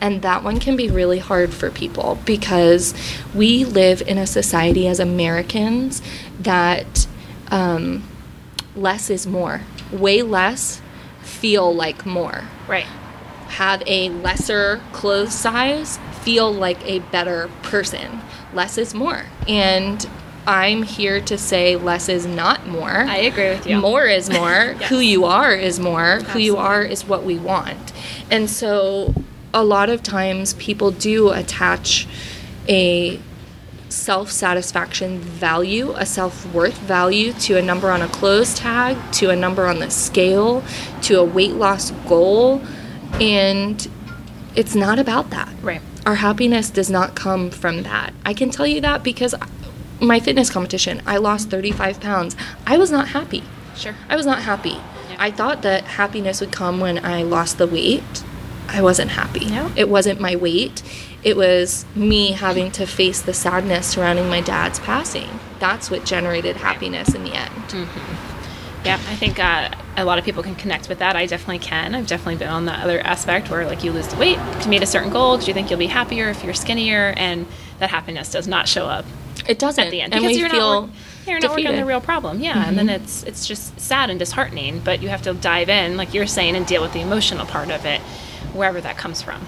And 0.01 0.23
that 0.23 0.43
one 0.43 0.59
can 0.61 0.77
be 0.77 0.89
really 0.89 1.19
hard 1.19 1.53
for 1.53 1.71
people 1.71 2.19
because 2.25 2.95
we 3.35 3.65
live 3.65 4.01
in 4.03 4.17
a 4.17 4.27
society 4.27 4.87
as 4.87 5.01
Americans 5.01 6.03
that 6.41 7.07
um, 7.51 8.05
less 8.75 9.11
is 9.11 9.27
more. 9.27 9.63
Way 9.93 10.23
less 10.23 10.81
feel 11.41 11.75
like 11.75 12.05
more. 12.05 12.45
Right. 12.67 12.87
Have 13.49 13.83
a 13.87 14.11
lesser 14.11 14.81
clothes 14.93 15.35
size, 15.35 15.99
feel 16.23 16.53
like 16.53 16.85
a 16.87 16.99
better 16.99 17.49
person. 17.63 18.21
Less 18.53 18.77
is 18.79 18.95
more. 18.95 19.25
And 19.47 20.09
I'm 20.47 20.83
here 20.83 21.21
to 21.21 21.37
say 21.37 21.77
less 21.77 22.09
is 22.09 22.27
not 22.27 22.67
more. 22.67 22.91
I 22.91 23.19
agree 23.19 23.51
with 23.51 23.67
you. 23.67 23.79
More 23.79 24.07
is 24.07 24.31
more. 24.31 24.75
Yes. 24.81 24.89
Who 24.89 25.01
you 25.01 25.25
are 25.25 25.55
is 25.55 25.79
more. 25.79 26.21
Who 26.21 26.39
you 26.39 26.57
are 26.57 26.83
is 26.83 27.05
what 27.05 27.25
we 27.25 27.39
want. 27.39 27.93
And 28.31 28.49
so 28.49 29.15
a 29.53 29.65
lot 29.65 29.91
of 29.91 30.03
times 30.03 30.55
people 30.55 30.91
do 30.91 31.31
attach 31.31 32.07
a 32.69 33.21
self 33.89 34.31
satisfaction 34.31 35.19
value, 35.19 35.93
a 35.93 36.07
self 36.07 36.47
worth 36.53 36.79
value 36.79 37.33
to 37.35 37.57
a 37.57 37.63
number 37.63 37.91
on 37.91 38.03
a 38.03 38.09
clothes 38.09 38.55
tag, 38.55 38.97
to 39.15 39.31
a 39.31 39.37
number 39.37 39.67
on 39.67 39.79
the 39.79 39.91
scale, 39.91 40.63
to 41.03 41.19
a 41.19 41.25
weight 41.25 41.55
loss 41.55 41.91
goal. 42.07 42.63
And 43.21 43.89
it's 44.55 44.75
not 44.75 44.99
about 44.99 45.31
that. 45.31 45.49
Right. 45.63 45.81
Our 46.07 46.17
happiness 46.17 46.71
does 46.71 46.91
not 46.91 47.15
come 47.15 47.51
from 47.51 47.83
that. 47.83 48.15
I 48.25 48.35
can 48.35 48.51
tell 48.51 48.67
you 48.67 48.81
that 48.81 49.03
because 49.03 49.35
my 50.01 50.21
fitness 50.21 50.51
competition, 50.51 51.03
I 51.07 51.17
lost 51.19 51.51
35 51.51 52.01
pounds. 52.01 52.37
I 52.67 52.79
was 52.79 52.91
not 52.91 53.09
happy. 53.09 53.43
Sure. 53.77 53.95
I 54.09 54.17
was 54.17 54.27
not 54.27 54.43
happy. 54.43 54.81
I 55.19 55.31
thought 55.31 55.63
that 55.63 55.85
happiness 55.85 56.41
would 56.41 56.53
come 56.53 56.81
when 56.81 57.05
I 57.05 57.23
lost 57.23 57.59
the 57.59 57.67
weight. 57.67 58.25
I 58.69 58.83
wasn't 58.83 59.13
happy. 59.13 59.47
No? 59.47 59.73
It 59.77 59.89
wasn't 59.89 60.21
my 60.21 60.37
weight. 60.37 60.83
It 61.29 61.37
was 61.37 61.85
me 61.95 62.33
having 62.33 62.71
to 62.71 62.87
face 62.87 63.21
the 63.21 63.35
sadness 63.35 63.87
surrounding 63.87 64.31
my 64.31 64.41
dad's 64.41 64.79
passing. 64.79 65.29
That's 65.59 65.91
what 65.91 66.07
generated 66.07 66.57
happiness 66.57 67.15
in 67.15 67.23
the 67.23 67.35
end. 67.35 67.87
Yeah, 68.83 68.95
I 68.95 69.15
think 69.15 69.39
uh, 69.39 69.69
a 69.99 70.07
lot 70.07 70.19
of 70.19 70.25
people 70.25 70.43
can 70.43 70.55
connect 70.55 70.89
with 70.89 71.01
that. 71.01 71.17
I 71.17 71.27
definitely 71.27 71.59
can. 71.59 71.95
I've 71.95 72.07
definitely 72.07 72.37
been 72.37 72.49
on 72.49 72.65
that 72.65 72.83
other 72.83 73.01
aspect 73.01 73.51
where 73.51 73.67
like 73.67 73.85
you 73.85 73.93
lose 73.93 74.09
the 74.09 74.17
weight 74.17 74.39
to 74.63 74.71
meet 74.71 74.83
a 74.83 74.87
certain 74.87 75.11
goal 75.11 75.35
because 75.35 75.47
you 75.47 75.53
think 75.53 75.69
you'll 75.69 75.79
be 75.79 75.89
happier 75.89 76.31
if 76.31 76.43
you're 76.43 76.55
skinnier, 76.55 77.13
and 77.19 77.45
that 77.79 77.91
happiness 77.91 78.31
does 78.33 78.49
not 78.49 78.67
show 78.67 78.87
up 78.87 79.05
It 79.47 79.59
doesn't. 79.59 79.85
at 79.85 79.91
the 79.91 80.01
end 80.01 80.15
and 80.15 80.23
because 80.23 80.39
you're 80.39 80.49
feel 80.49 80.87
not 80.87 80.91
you're 81.27 81.41
not 81.41 81.51
working 81.51 81.67
on 81.67 81.73
the. 81.75 81.81
Mm-hmm. 81.81 81.89
real 81.89 82.01
problem. 82.01 82.41
Yeah, 82.41 82.67
and 82.67 82.79
then 82.79 82.89
it's 82.89 83.23
it's 83.25 83.47
just 83.47 83.79
sad 83.79 84.09
and 84.09 84.19
disheartening. 84.19 84.79
But 84.79 85.03
you 85.03 85.11
have 85.11 85.21
to 85.23 85.35
dive 85.35 85.69
in, 85.69 85.99
like 85.99 86.15
you're 86.15 86.27
saying, 86.27 86.57
and 86.57 86.67
deal 86.67 86.81
with 86.81 86.95
the 86.95 87.03
emotional 87.03 87.45
part 87.45 87.71
of 87.71 87.85
it, 87.85 88.01
wherever 88.55 88.81
that 88.81 88.97
comes 88.97 89.21
from. 89.21 89.47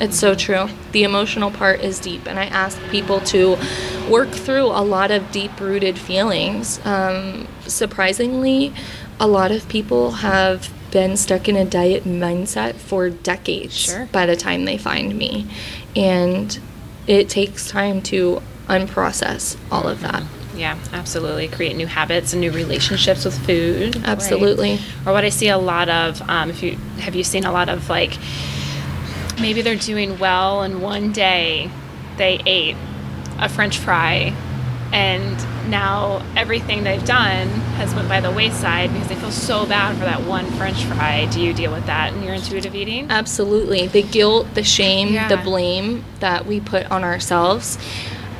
It's 0.00 0.18
so 0.18 0.34
true. 0.34 0.68
The 0.92 1.04
emotional 1.04 1.50
part 1.50 1.80
is 1.80 1.98
deep, 1.98 2.26
and 2.26 2.38
I 2.38 2.44
ask 2.46 2.80
people 2.90 3.20
to 3.20 3.56
work 4.08 4.30
through 4.30 4.66
a 4.66 4.82
lot 4.82 5.10
of 5.10 5.30
deep 5.30 5.58
rooted 5.60 5.98
feelings. 5.98 6.80
Um, 6.86 7.46
surprisingly, 7.66 8.72
a 9.20 9.26
lot 9.26 9.50
of 9.50 9.68
people 9.68 10.12
have 10.12 10.72
been 10.90 11.16
stuck 11.16 11.48
in 11.48 11.56
a 11.56 11.64
diet 11.64 12.04
mindset 12.04 12.74
for 12.76 13.10
decades 13.10 13.74
Sure. 13.76 14.08
by 14.12 14.24
the 14.24 14.36
time 14.36 14.64
they 14.64 14.78
find 14.78 15.16
me. 15.16 15.46
And 15.94 16.58
it 17.06 17.28
takes 17.28 17.68
time 17.68 18.00
to 18.02 18.40
unprocess 18.68 19.56
all 19.70 19.88
of 19.88 20.00
that. 20.02 20.22
Yeah, 20.56 20.78
absolutely. 20.92 21.48
Create 21.48 21.76
new 21.76 21.86
habits 21.86 22.32
and 22.32 22.40
new 22.40 22.50
relationships 22.50 23.24
with 23.26 23.38
food. 23.46 23.96
right? 23.96 24.08
Absolutely. 24.08 24.78
Or 25.04 25.12
what 25.12 25.24
I 25.24 25.28
see 25.28 25.48
a 25.48 25.58
lot 25.58 25.88
of, 25.90 26.22
um, 26.28 26.48
if 26.48 26.62
you 26.62 26.78
have 27.00 27.14
you 27.14 27.24
seen 27.24 27.44
a 27.44 27.52
lot 27.52 27.68
of 27.68 27.90
like, 27.90 28.16
maybe 29.40 29.62
they're 29.62 29.76
doing 29.76 30.18
well, 30.18 30.62
and 30.62 30.82
one 30.82 31.12
day 31.12 31.70
they 32.16 32.40
ate 32.46 32.76
a 33.38 33.48
French 33.48 33.78
fry 33.78 34.34
and 34.92 35.36
now 35.68 36.24
everything 36.36 36.84
they've 36.84 37.04
done 37.04 37.48
has 37.76 37.92
went 37.94 38.08
by 38.08 38.20
the 38.20 38.30
wayside 38.30 38.92
because 38.92 39.08
they 39.08 39.16
feel 39.16 39.32
so 39.32 39.66
bad 39.66 39.92
for 39.96 40.04
that 40.04 40.22
one 40.22 40.46
french 40.52 40.84
fry 40.84 41.26
do 41.32 41.40
you 41.40 41.52
deal 41.52 41.72
with 41.72 41.84
that 41.86 42.12
in 42.14 42.22
your 42.22 42.34
intuitive 42.34 42.72
eating 42.74 43.10
Absolutely. 43.10 43.88
The 43.88 44.02
guilt, 44.02 44.54
the 44.54 44.62
shame, 44.62 45.08
Yeah. 45.12 45.28
the 45.28 45.38
blame 45.38 46.04
that 46.20 46.46
we 46.46 46.60
put 46.60 46.88
on 46.90 47.02
ourselves. 47.02 47.78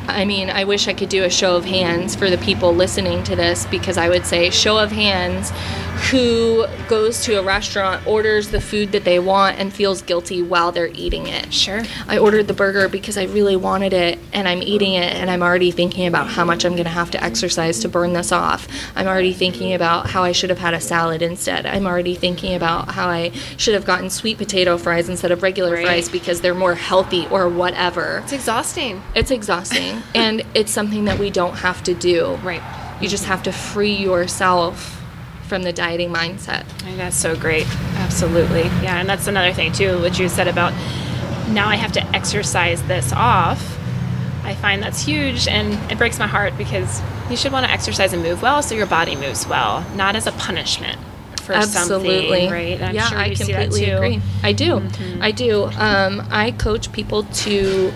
I 0.09 0.25
mean, 0.25 0.49
I 0.49 0.63
wish 0.63 0.87
I 0.87 0.95
could 0.95 1.09
do 1.09 1.25
a 1.25 1.31
show 1.31 1.57
of 1.57 1.65
hands 1.65 2.15
for 2.15 2.31
the 2.31 2.39
people 2.39 2.73
listening 2.73 3.25
to 3.25 3.35
this 3.35 3.67
because 3.67 3.99
I 3.99 4.09
would 4.09 4.25
say, 4.25 4.51
show 4.51 4.79
of 4.79 4.93
hands, 4.93 5.51
who 6.11 6.67
goes 6.89 7.23
to 7.25 7.35
a 7.41 7.43
restaurant, 7.43 8.07
orders 8.07 8.49
the 8.51 8.61
food 8.61 8.93
that 8.93 9.05
they 9.05 9.19
want, 9.19 9.59
and 9.59 9.73
feels 9.73 10.03
guilty 10.03 10.43
while 10.43 10.71
they're 10.73 10.91
eating 10.95 11.27
it. 11.27 11.53
Sure. 11.53 11.83
I 12.07 12.19
ordered 12.19 12.47
the 12.47 12.55
burger 12.55 12.89
because 12.89 13.17
I 13.19 13.25
really 13.25 13.57
wanted 13.57 13.93
it, 13.93 14.19
and 14.33 14.47
I'm 14.47 14.63
eating 14.63 14.95
it, 14.95 15.13
and 15.15 15.31
I'm 15.31 15.43
already 15.43 15.71
thinking 15.71 16.07
about 16.07 16.29
how 16.29 16.45
much 16.45 16.65
I'm 16.65 16.73
going 16.73 16.85
to 16.85 16.91
have 16.91 17.11
to 17.13 17.23
exercise 17.25 17.81
to 17.81 17.89
burn 17.89 18.13
this 18.13 18.31
off. 18.31 18.69
I'm 18.95 19.07
already 19.07 19.33
thinking 19.33 19.75
about 19.75 20.11
how 20.11 20.23
I 20.23 20.33
should 20.33 20.51
have 20.51 20.59
had 20.59 20.75
a 20.75 20.81
salad 20.81 21.23
instead. 21.23 21.67
I'm 21.67 21.87
already 21.87 22.15
thinking 22.15 22.55
about 22.55 22.91
how 22.91 23.09
I 23.09 23.31
should 23.57 23.75
have 23.75 23.85
gotten 23.85 24.11
sweet 24.11 24.39
potato 24.39 24.79
fries 24.79 25.09
instead 25.09 25.31
of 25.31 25.43
regular 25.43 25.73
Right. 25.73 25.87
fries 25.87 26.09
because 26.09 26.41
they're 26.41 26.55
more 26.55 26.75
healthy 26.75 27.27
or 27.29 27.49
whatever. 27.49 28.21
it's 28.23 28.33
exhausting 28.33 29.03
It's 29.15 29.31
exhausting, 29.31 30.03
and 30.15 30.43
it's 30.55 30.71
something 30.71 31.05
that 31.07 31.19
we 31.19 31.31
don't 31.31 31.55
have 31.57 31.83
to 31.85 31.95
do. 31.95 32.37
right 32.45 32.63
You 33.01 33.09
just 33.09 33.25
have 33.25 33.43
to 33.45 33.53
free 33.53 33.95
yourself 33.95 34.93
from 35.47 35.63
the 35.63 35.73
dieting 35.73 36.13
mindset. 36.13 36.61
I 36.61 36.85
think 36.85 36.97
that's 36.99 37.17
so 37.17 37.37
great. 37.37 37.67
Absolutely. 37.97 38.63
Yeah, 38.83 38.99
and 39.01 39.09
that's 39.09 39.27
another 39.27 39.53
thing 39.53 39.73
too, 39.73 40.01
what 40.01 40.19
you 40.19 40.29
said 40.29 40.49
about 40.49 40.73
now 41.49 41.69
I 41.69 41.77
have 41.77 41.93
to 41.93 42.05
exercise 42.15 42.83
this 42.85 43.13
off. 43.13 43.79
I 44.43 44.55
find 44.55 44.83
that's 44.83 45.05
huge 45.05 45.49
and 45.49 45.75
it 45.91 45.99
breaks 45.99 46.19
my 46.19 46.27
heart 46.27 46.57
because 46.57 47.03
you 47.31 47.37
should 47.37 47.53
want 47.53 47.67
to 47.67 47.73
exercise 47.73 48.13
and 48.13 48.23
move 48.23 48.43
well 48.43 48.63
so 48.63 48.75
your 48.75 48.87
body 48.87 49.17
moves 49.17 49.47
well, 49.47 49.85
not 49.95 50.17
as 50.17 50.27
a 50.27 50.33
punishment 50.33 51.01
for 51.43 51.53
Absolutely. 51.53 52.09
something, 52.09 52.51
right? 52.51 52.75
And 52.75 52.85
I'm 52.85 52.95
yeah, 52.95 53.09
sure 53.09 53.19
I 53.19 53.27
you 53.27 53.37
see 53.37 53.53
that 53.53 53.63
completely. 53.65 53.93
Mm-hmm. 53.93 54.05
agree. 54.05 54.23
I 54.43 54.53
do. 54.53 54.83
I 55.21 55.31
do. 55.31 55.65
Um, 55.65 56.27
I 56.31 56.51
coach 56.53 56.93
people 56.93 57.23
to 57.23 57.93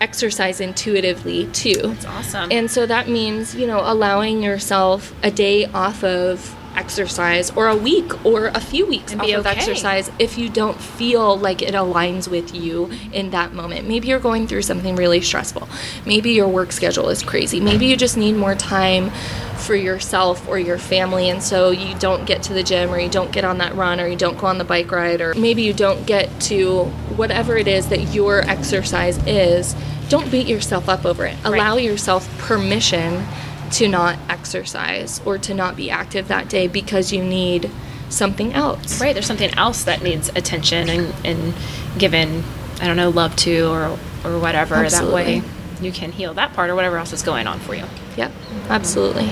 exercise 0.00 0.60
intuitively 0.60 1.46
too. 1.48 1.80
It's 1.84 2.04
awesome. 2.04 2.50
And 2.52 2.70
so 2.70 2.86
that 2.86 3.08
means, 3.08 3.54
you 3.54 3.66
know, 3.66 3.80
allowing 3.82 4.42
yourself 4.42 5.14
a 5.22 5.30
day 5.30 5.66
off 5.66 6.04
of 6.04 6.54
exercise 6.78 7.50
or 7.50 7.66
a 7.66 7.76
week 7.76 8.24
or 8.24 8.46
a 8.46 8.60
few 8.60 8.86
weeks 8.86 9.12
And 9.12 9.20
off 9.20 9.26
be 9.26 9.32
of 9.32 9.46
okay. 9.46 9.56
exercise 9.56 10.10
if 10.18 10.38
you 10.38 10.48
don't 10.48 10.80
feel 10.80 11.36
like 11.36 11.60
it 11.60 11.74
aligns 11.74 12.28
with 12.28 12.54
you 12.54 12.90
in 13.12 13.30
that 13.30 13.52
moment. 13.52 13.88
Maybe 13.88 14.08
you're 14.08 14.20
going 14.20 14.46
through 14.46 14.62
something 14.62 14.94
really 14.94 15.20
stressful. 15.20 15.68
Maybe 16.06 16.30
your 16.30 16.48
work 16.48 16.70
schedule 16.70 17.08
is 17.08 17.22
crazy. 17.22 17.60
Maybe 17.60 17.86
you 17.86 17.96
just 17.96 18.16
need 18.16 18.36
more 18.36 18.54
time 18.54 19.10
for 19.58 19.74
yourself 19.74 20.48
or 20.48 20.58
your 20.58 20.78
family 20.78 21.28
and 21.28 21.42
so 21.42 21.70
you 21.70 21.98
don't 21.98 22.24
get 22.24 22.44
to 22.44 22.52
the 22.52 22.62
gym 22.62 22.90
or 22.90 22.98
you 22.98 23.08
don't 23.08 23.32
get 23.32 23.44
on 23.44 23.58
that 23.58 23.74
run 23.74 24.00
or 24.00 24.06
you 24.06 24.16
don't 24.16 24.38
go 24.38 24.46
on 24.46 24.56
the 24.56 24.64
bike 24.64 24.90
ride 24.92 25.20
or 25.20 25.34
maybe 25.34 25.62
you 25.62 25.74
don't 25.74 26.06
get 26.06 26.28
to 26.40 26.84
whatever 27.16 27.56
it 27.56 27.66
is 27.66 27.88
that 27.88 28.14
your 28.14 28.40
exercise 28.48 29.18
is. 29.26 29.74
Don't 30.08 30.30
beat 30.30 30.46
yourself 30.46 30.88
up 30.88 31.04
over 31.04 31.26
it. 31.26 31.36
Allow 31.44 31.76
yourself 31.76 32.26
permission 32.38 33.26
to 33.72 33.88
not 33.88 34.18
exercise 34.28 35.20
or 35.24 35.38
to 35.38 35.54
not 35.54 35.76
be 35.76 35.90
active 35.90 36.28
that 36.28 36.48
day 36.48 36.66
because 36.68 37.12
you 37.12 37.22
need 37.24 37.70
something 38.08 38.52
else. 38.54 39.00
Right, 39.00 39.12
there's 39.12 39.26
something 39.26 39.52
else 39.54 39.84
that 39.84 40.02
needs 40.02 40.28
attention 40.30 40.88
and, 40.88 41.14
and 41.24 41.54
given, 41.98 42.42
I 42.80 42.86
don't 42.86 42.96
know, 42.96 43.10
love 43.10 43.36
to 43.36 43.68
or 43.68 43.98
or 44.24 44.38
whatever. 44.38 44.74
Absolutely. 44.76 45.40
That 45.40 45.44
way 45.44 45.50
you 45.80 45.92
can 45.92 46.10
heal 46.10 46.34
that 46.34 46.52
part 46.54 46.70
or 46.70 46.74
whatever 46.74 46.96
else 46.98 47.12
is 47.12 47.22
going 47.22 47.46
on 47.46 47.60
for 47.60 47.74
you. 47.74 47.84
Yep, 48.16 48.32
absolutely. 48.68 49.30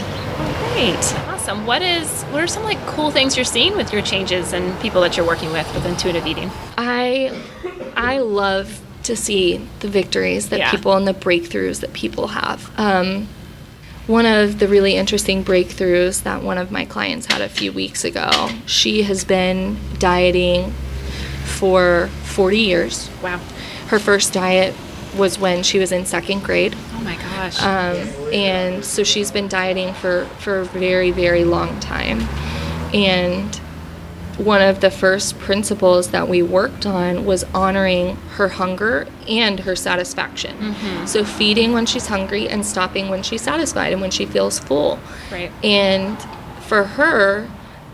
Great, 0.72 0.94
awesome. 1.28 1.66
What 1.66 1.82
is 1.82 2.22
what 2.24 2.42
are 2.42 2.46
some 2.46 2.62
like 2.64 2.78
cool 2.86 3.10
things 3.10 3.34
you're 3.36 3.44
seeing 3.44 3.76
with 3.76 3.92
your 3.92 4.02
changes 4.02 4.52
and 4.52 4.78
people 4.80 5.00
that 5.00 5.16
you're 5.16 5.26
working 5.26 5.50
with 5.52 5.72
with 5.74 5.86
intuitive 5.86 6.26
eating? 6.26 6.50
I 6.78 7.32
I 7.96 8.18
love 8.18 8.80
to 9.04 9.16
see 9.16 9.58
the 9.80 9.88
victories 9.88 10.48
that 10.50 10.58
Yeah. 10.58 10.70
people 10.70 10.94
and 10.96 11.06
the 11.06 11.14
breakthroughs 11.14 11.80
that 11.80 11.92
people 11.92 12.28
have. 12.28 12.70
Um, 12.78 13.28
one 14.06 14.26
of 14.26 14.58
the 14.58 14.68
really 14.68 14.96
interesting 14.96 15.44
breakthroughs 15.44 16.22
that 16.22 16.42
one 16.42 16.58
of 16.58 16.70
my 16.70 16.84
clients 16.84 17.26
had 17.26 17.40
a 17.40 17.48
few 17.48 17.72
weeks 17.72 18.04
ago. 18.04 18.30
She 18.66 19.02
has 19.02 19.24
been 19.24 19.76
dieting 19.98 20.70
for 21.44 22.08
40 22.24 22.58
years. 22.58 23.10
Wow. 23.22 23.40
Her 23.88 23.98
first 23.98 24.32
diet 24.32 24.74
was 25.16 25.38
when 25.38 25.62
she 25.62 25.78
was 25.78 25.92
in 25.92 26.04
second 26.04 26.44
grade. 26.44 26.76
Oh 26.94 27.00
my 27.00 27.16
gosh. 27.16 27.60
Um, 27.62 27.96
and 28.32 28.84
so 28.84 29.02
she's 29.02 29.30
been 29.30 29.48
dieting 29.48 29.94
for, 29.94 30.26
for 30.38 30.60
a 30.60 30.64
very, 30.64 31.10
very 31.10 31.44
long 31.44 31.80
time. 31.80 32.20
And 32.94 33.60
one 34.38 34.60
of 34.60 34.80
the 34.80 34.90
first 34.90 35.38
principles 35.38 36.10
that 36.10 36.28
we 36.28 36.42
worked 36.42 36.84
on 36.84 37.24
was 37.24 37.44
honoring 37.54 38.16
her 38.36 38.48
hunger 38.48 39.06
and 39.26 39.60
her 39.60 39.74
satisfaction. 39.74 40.56
Mm-hmm. 40.58 41.06
So 41.06 41.24
feeding 41.24 41.72
when 41.72 41.86
she's 41.86 42.06
hungry 42.06 42.48
and 42.48 42.64
stopping 42.64 43.08
when 43.08 43.22
she's 43.22 43.42
satisfied 43.42 43.92
and 43.92 44.00
when 44.00 44.10
she 44.10 44.26
feels 44.26 44.58
full. 44.58 44.98
right. 45.32 45.50
And 45.64 46.18
for 46.60 46.84
her, 46.84 47.48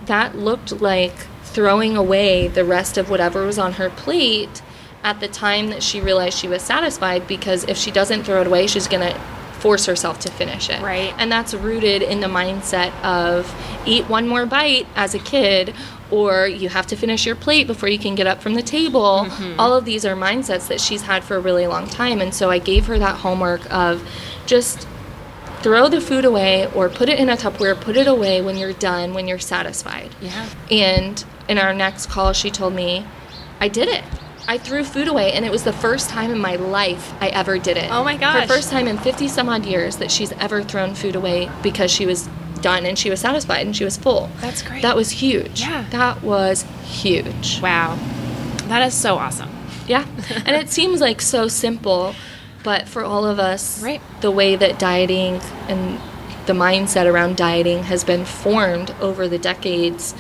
that 0.07 0.37
looked 0.37 0.81
like 0.81 1.15
throwing 1.45 1.97
away 1.97 2.49
the 2.49 2.65
rest 2.65 2.99
of 2.99 3.09
whatever 3.09 3.45
was 3.45 3.59
on 3.59 3.75
her 3.75 3.91
plate 3.91 4.63
at 5.05 5.21
the 5.21 5.29
time 5.29 5.69
that 5.69 5.83
she 5.83 6.01
realized 6.01 6.39
she 6.39 6.49
was 6.49 6.63
satisfied 6.63 7.27
because 7.29 7.65
if 7.65 7.77
she 7.77 7.91
doesn't 7.91 8.25
throw 8.25 8.41
it 8.41 8.47
away, 8.47 8.67
she's 8.67 8.89
going 8.89 9.07
to 9.07 9.21
force 9.63 9.87
herself 9.87 10.19
to 10.21 10.31
finish 10.31 10.69
it. 10.69 10.83
Right. 10.83 11.15
And 11.19 11.31
that's 11.31 11.55
rooted 11.55 12.03
in 12.03 12.21
the 12.21 12.27
mindset 12.27 12.93
of 13.05 13.55
eat 13.87 14.09
one 14.09 14.27
more 14.27 14.45
bite 14.45 14.87
as 14.97 15.15
a 15.15 15.21
kid 15.21 15.75
or 16.13 16.47
you 16.47 16.69
have 16.69 16.87
to 16.89 16.95
finish 16.97 17.25
your 17.25 17.35
plate 17.35 17.67
before 17.67 17.89
you 17.89 17.99
can 17.99 18.15
get 18.15 18.27
up 18.27 18.43
from 18.43 18.55
the 18.55 18.63
table. 18.63 19.25
Mm-hmm. 19.27 19.59
All 19.59 19.75
of 19.75 19.87
these 19.87 20.05
are 20.05 20.15
mindsets 20.15 20.69
that 20.69 20.81
she's 20.81 21.03
had 21.03 21.25
for 21.25 21.37
a 21.37 21.41
really 21.41 21.67
long 21.67 21.89
time. 21.89 22.21
And 22.21 22.35
so 22.35 22.51
I 22.51 22.59
gave 22.59 22.87
her 22.87 22.99
that 22.99 23.17
homework 23.17 23.63
of 23.73 24.07
just 24.45 24.87
throw 25.63 25.89
the 25.89 26.01
food 26.01 26.25
away 26.27 26.71
or 26.75 26.91
put 26.91 27.09
it 27.09 27.19
in 27.19 27.31
a 27.31 27.37
Tupperware, 27.37 27.81
put 27.81 27.97
it 27.97 28.07
away 28.07 28.43
when 28.43 28.59
you're 28.59 28.75
done, 28.75 29.15
when 29.15 29.27
you're 29.27 29.39
satisfied. 29.39 30.15
Yeah. 30.21 30.49
And 30.71 31.25
in 31.49 31.57
our 31.57 31.73
next 31.73 32.07
call, 32.07 32.35
she 32.35 32.51
told 32.51 32.75
me, 32.75 33.07
I 33.59 33.69
did 33.69 33.89
it. 33.89 34.05
I 34.47 34.59
threw 34.59 34.83
food 34.83 35.07
away, 35.07 35.33
and 35.33 35.45
it 35.45 35.53
was 35.53 35.63
the 35.63 35.73
first 35.73 36.11
time 36.11 36.33
in 36.33 36.39
my 36.39 36.57
life 36.57 37.15
I 37.21 37.29
ever 37.29 37.59
did 37.59 37.77
it. 37.77 37.91
Oh 37.93 38.03
my 38.03 38.15
Her 38.15 38.21
gosh. 38.21 38.49
first 38.49 38.71
time 38.71 38.89
in 38.89 38.99
50 38.99 39.29
some 39.29 39.49
odd 39.49 39.65
years 39.65 39.99
that 39.99 40.11
she's 40.11 40.33
ever 40.33 40.65
thrown 40.65 40.97
food 40.97 41.15
away 41.15 41.49
because 41.63 41.93
she 41.93 42.07
was 42.07 42.29
done 42.63 42.87
and 42.87 42.99
she 42.99 43.11
was 43.11 43.21
satisfied 43.21 43.67
and 43.67 43.77
she 43.77 43.85
was 43.85 43.97
full. 43.97 44.31
That's 44.41 44.63
great. 44.63 44.83
That 44.83 44.97
was 44.97 45.11
huge. 45.11 45.61
Yeah. 45.61 45.85
That 45.91 46.23
was 46.23 46.63
huge. 46.85 47.61
Wow. 47.61 47.97
That 48.69 48.87
is 48.87 48.95
so 48.95 49.17
awesome. 49.17 49.51
Yeah. 49.87 50.07
and 50.47 50.57
it 50.57 50.71
seems 50.71 51.01
like 51.01 51.21
so 51.21 51.49
simple, 51.49 52.15
but 52.65 52.89
for 52.89 53.05
all 53.05 53.27
of 53.27 53.39
us, 53.39 53.83
Right. 53.83 54.01
the 54.21 54.31
way 54.31 54.57
that 54.57 54.79
dieting 54.79 55.41
and 55.69 56.01
the 56.47 56.53
mindset 56.53 57.07
around 57.07 57.37
dieting 57.37 57.85
has 57.85 58.03
been 58.05 58.25
formed 58.25 58.95
over 59.01 59.29
the 59.29 59.39
decades 59.39 60.15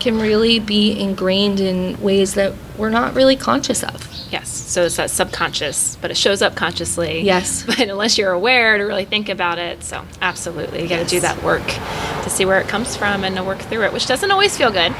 can 0.00 0.18
really 0.18 0.58
be 0.58 0.98
ingrained 0.98 1.60
in 1.60 2.00
ways 2.00 2.34
that 2.34 2.52
we're 2.76 2.88
not 2.90 3.14
really 3.14 3.36
conscious 3.36 3.82
of. 3.82 4.08
Yes. 4.30 4.48
So 4.50 4.84
it's 4.84 4.96
that 4.96 5.10
subconscious, 5.10 5.96
but 6.02 6.10
it 6.10 6.16
shows 6.16 6.42
up 6.42 6.54
consciously. 6.54 7.22
Yes. 7.22 7.64
But 7.66 7.80
unless 7.80 8.18
you're 8.18 8.32
aware 8.32 8.76
to 8.78 8.84
really 8.84 9.04
think 9.06 9.28
about 9.28 9.58
it, 9.58 9.82
so 9.82 10.04
absolutely, 10.20 10.82
you 10.82 10.88
got 10.88 10.98
to 10.98 11.04
do 11.06 11.20
that 11.20 11.42
work 11.42 11.66
to 11.66 12.30
see 12.30 12.44
where 12.44 12.60
it 12.60 12.68
comes 12.68 12.96
from 12.96 13.24
and 13.24 13.36
to 13.36 13.42
work 13.44 13.58
through 13.60 13.84
it, 13.84 13.92
which 13.92 14.06
doesn't 14.06 14.30
always 14.30 14.56
feel 14.56 14.70
good. 14.70 14.94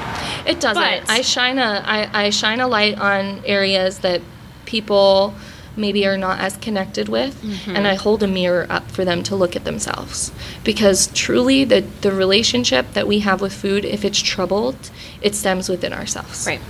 It 0.46 0.60
doesn't. 0.60 0.82
But- 0.82 1.10
I 1.10 1.20
shine 1.22 1.58
a 1.58 1.82
I, 1.84 2.26
I 2.26 2.30
shine 2.30 2.60
a 2.60 2.68
light 2.68 2.98
on 2.98 3.42
areas 3.44 3.98
that 3.98 4.22
people 4.66 5.34
maybe 5.76 6.04
are 6.06 6.18
not 6.18 6.40
as 6.40 6.56
connected 6.56 7.08
with 7.08 7.40
Mm-hmm. 7.42 7.76
and 7.76 7.86
I 7.86 7.94
hold 7.94 8.22
a 8.24 8.26
mirror 8.26 8.66
up 8.68 8.90
for 8.90 9.04
them 9.04 9.22
to 9.24 9.36
look 9.36 9.54
at 9.54 9.64
themselves. 9.64 10.32
Because 10.64 11.06
truly 11.14 11.64
the 11.64 11.82
the 12.00 12.12
relationship 12.12 12.92
that 12.94 13.06
we 13.06 13.20
have 13.20 13.40
with 13.40 13.52
food 13.52 13.84
if 13.84 14.04
it's 14.04 14.20
troubled, 14.20 14.90
it 15.20 15.34
stems 15.34 15.68
within 15.68 15.92
ourselves. 15.92 16.46
Right. 16.46 16.60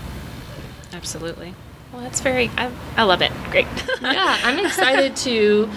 Absolutely. 0.93 1.55
Well, 1.99 2.05
that's 2.07 2.21
very. 2.21 2.49
I, 2.57 2.71
I 2.97 3.03
love 3.03 3.23
it. 3.23 3.33
Great. 3.51 3.67
yeah, 4.01 4.39
I'm 4.45 4.65
excited 4.65 5.17
to, 5.17 5.69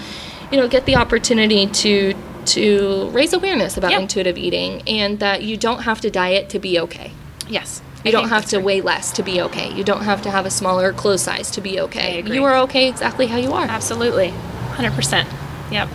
you 0.51 0.57
know, 0.57 0.67
get 0.67 0.85
the 0.85 0.95
opportunity 0.97 1.65
to 1.65 2.13
to 2.45 3.09
raise 3.09 3.33
awareness 3.33 3.75
about 3.75 3.89
Yeah. 3.89 4.01
intuitive 4.01 4.37
eating 4.37 4.83
and 4.87 5.17
that 5.19 5.41
you 5.41 5.57
don't 5.57 5.81
have 5.81 5.99
to 6.01 6.11
diet 6.11 6.47
to 6.49 6.59
be 6.59 6.79
okay. 6.79 7.13
yes. 7.49 7.81
You 8.03 8.09
I 8.09 8.11
don't 8.11 8.29
have 8.29 8.45
to 8.47 8.57
great. 8.57 8.65
weigh 8.65 8.81
less 8.81 9.11
to 9.13 9.23
be 9.23 9.41
okay. 9.41 9.73
You 9.73 9.83
don't 9.83 10.03
have 10.03 10.21
to 10.23 10.29
have 10.31 10.45
a 10.45 10.51
smaller 10.51 10.93
clothes 10.93 11.23
size 11.23 11.49
to 11.51 11.61
be 11.61 11.79
okay. 11.81 12.21
You 12.21 12.43
are 12.43 12.55
okay 12.65 12.87
exactly 12.87 13.25
how 13.27 13.37
you 13.37 13.53
are. 13.53 13.65
Absolutely. 13.65 14.29
100%. 14.73 15.25
Yep. 15.71 15.89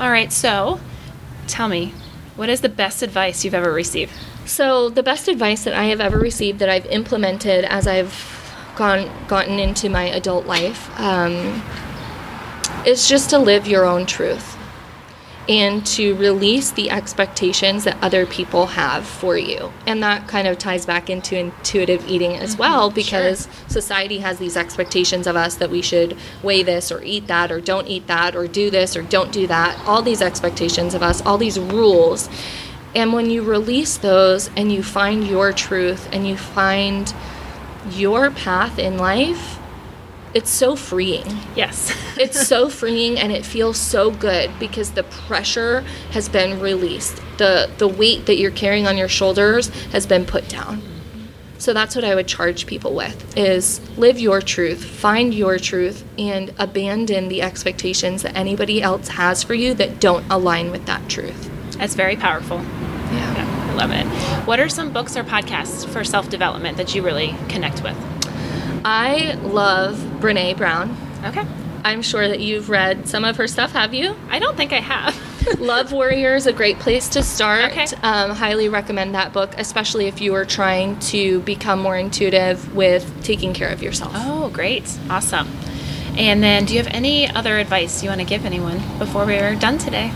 All 0.00 0.10
right. 0.10 0.32
So, 0.32 0.80
tell 1.46 1.68
me, 1.68 1.94
what 2.36 2.48
is 2.48 2.62
the 2.62 2.68
best 2.68 3.02
advice 3.02 3.44
you've 3.44 3.54
ever 3.54 3.72
received? 3.72 4.12
So 4.44 4.88
the 4.88 5.02
best 5.04 5.28
advice 5.28 5.62
that 5.64 5.74
I 5.74 5.84
have 5.84 6.00
ever 6.00 6.18
received 6.18 6.58
that 6.60 6.68
I've 6.68 6.86
implemented 6.86 7.64
as 7.64 7.86
I've 7.86 8.41
gone 8.76 9.10
gotten 9.28 9.58
into 9.58 9.88
my 9.88 10.04
adult 10.04 10.46
life 10.46 10.88
um, 11.00 11.62
is 12.86 13.08
just 13.08 13.30
to 13.30 13.38
live 13.38 13.66
your 13.66 13.84
own 13.84 14.06
truth. 14.06 14.56
and 15.48 15.84
to 15.84 16.14
release 16.14 16.70
the 16.70 16.90
expectations 16.90 17.82
that 17.84 17.96
other 18.00 18.24
people 18.24 18.66
have 18.66 19.04
for 19.04 19.36
you. 19.36 19.72
And 19.86 20.02
that 20.02 20.28
kind 20.28 20.46
of 20.46 20.56
ties 20.58 20.86
back 20.86 21.10
into 21.10 21.36
intuitive 21.36 22.08
eating 22.08 22.36
as 22.36 22.52
mm-hmm. 22.52 22.60
well 22.60 22.90
because 22.90 23.44
sure. 23.44 23.52
society 23.68 24.18
has 24.18 24.38
these 24.38 24.56
expectations 24.56 25.26
of 25.26 25.34
us 25.34 25.56
that 25.56 25.70
we 25.70 25.82
should 25.82 26.16
weigh 26.42 26.62
this 26.62 26.92
or 26.92 27.02
eat 27.02 27.26
that 27.26 27.50
or 27.50 27.60
don't 27.60 27.88
eat 27.88 28.06
that 28.06 28.36
or 28.36 28.46
do 28.46 28.70
this 28.70 28.96
or 28.96 29.02
don't 29.02 29.32
do 29.32 29.46
that. 29.48 29.76
All 29.86 30.00
these 30.02 30.22
expectations 30.22 30.94
of 30.94 31.02
us, 31.02 31.20
all 31.22 31.38
these 31.38 31.58
rules. 31.58 32.28
And 32.94 33.12
when 33.12 33.28
you 33.28 33.42
release 33.42 33.96
those 33.96 34.48
and 34.56 34.70
you 34.70 34.82
find 34.84 35.26
your 35.26 35.52
truth 35.52 36.08
and 36.12 36.26
you 36.26 36.36
find 36.36 37.12
your 37.90 38.30
path 38.30 38.78
in 38.78 38.96
life, 38.96 39.58
it's 40.34 40.50
so 40.50 40.76
freeing. 40.76 41.38
Yes. 41.54 41.94
it's 42.16 42.46
so 42.46 42.68
freeing 42.68 43.18
and 43.18 43.32
it 43.32 43.44
feels 43.44 43.76
so 43.76 44.10
good 44.10 44.50
because 44.58 44.92
the 44.92 45.02
pressure 45.02 45.82
has 46.12 46.28
been 46.28 46.60
released. 46.60 47.20
The 47.38 47.70
the 47.78 47.88
weight 47.88 48.26
that 48.26 48.36
you're 48.36 48.50
carrying 48.50 48.86
on 48.86 48.96
your 48.96 49.08
shoulders 49.08 49.68
has 49.90 50.06
been 50.06 50.24
put 50.24 50.48
down. 50.48 50.82
So 51.58 51.72
that's 51.72 51.94
what 51.94 52.04
I 52.04 52.16
would 52.16 52.26
charge 52.26 52.66
people 52.66 52.92
with 52.92 53.38
is 53.38 53.80
live 53.96 54.18
your 54.18 54.40
truth, 54.40 54.84
find 54.84 55.32
your 55.32 55.60
truth 55.60 56.04
and 56.18 56.52
abandon 56.58 57.28
the 57.28 57.40
expectations 57.42 58.22
that 58.22 58.36
anybody 58.36 58.82
else 58.82 59.06
has 59.06 59.44
for 59.44 59.54
you 59.54 59.72
that 59.74 60.00
don't 60.00 60.28
align 60.28 60.72
with 60.72 60.86
that 60.86 61.08
truth. 61.08 61.48
That's 61.78 61.94
very 61.94 62.16
powerful. 62.16 62.60
Yeah. 63.90 63.94
yeah 63.94 64.02
love 64.04 64.42
it. 64.42 64.46
What 64.46 64.60
are 64.60 64.68
some 64.68 64.92
books 64.92 65.16
or 65.16 65.24
podcasts 65.24 65.88
for 65.88 66.04
self-development 66.04 66.76
that 66.76 66.94
you 66.94 67.02
really 67.02 67.34
connect 67.48 67.82
with? 67.82 67.96
I 68.84 69.34
love 69.42 69.96
Brene 70.20 70.56
Brown. 70.56 70.96
Okay. 71.24 71.44
I'm 71.84 72.02
sure 72.02 72.28
that 72.28 72.40
you've 72.40 72.70
read 72.70 73.08
some 73.08 73.24
of 73.24 73.36
her 73.36 73.48
stuff, 73.48 73.72
have 73.72 73.92
you? 73.92 74.16
I 74.30 74.38
don't 74.38 74.56
think 74.56 74.72
I 74.72 74.80
have. 74.80 75.20
Love 75.60 75.90
Warrior 75.90 76.36
is 76.36 76.46
a 76.46 76.52
great 76.52 76.78
place 76.78 77.08
to 77.10 77.22
start. 77.24 77.72
Okay. 77.72 77.86
Um, 78.02 78.30
highly 78.30 78.68
recommend 78.68 79.16
that 79.16 79.32
book, 79.32 79.54
especially 79.58 80.06
if 80.06 80.20
you 80.20 80.34
are 80.34 80.44
trying 80.44 80.98
to 81.00 81.40
become 81.40 81.80
more 81.80 81.96
intuitive 81.96 82.74
with 82.74 83.24
taking 83.24 83.52
care 83.52 83.68
of 83.68 83.82
yourself. 83.82 84.12
Oh, 84.14 84.50
great. 84.50 84.96
Awesome. 85.10 85.48
And 86.16 86.42
then, 86.42 86.66
do 86.66 86.74
you 86.74 86.82
have 86.82 86.92
any 86.94 87.28
other 87.28 87.58
advice 87.58 88.02
you 88.02 88.10
want 88.10 88.20
to 88.20 88.26
give 88.26 88.44
anyone 88.44 88.80
before 88.98 89.26
we're 89.26 89.56
done 89.56 89.78
today? 89.78 90.12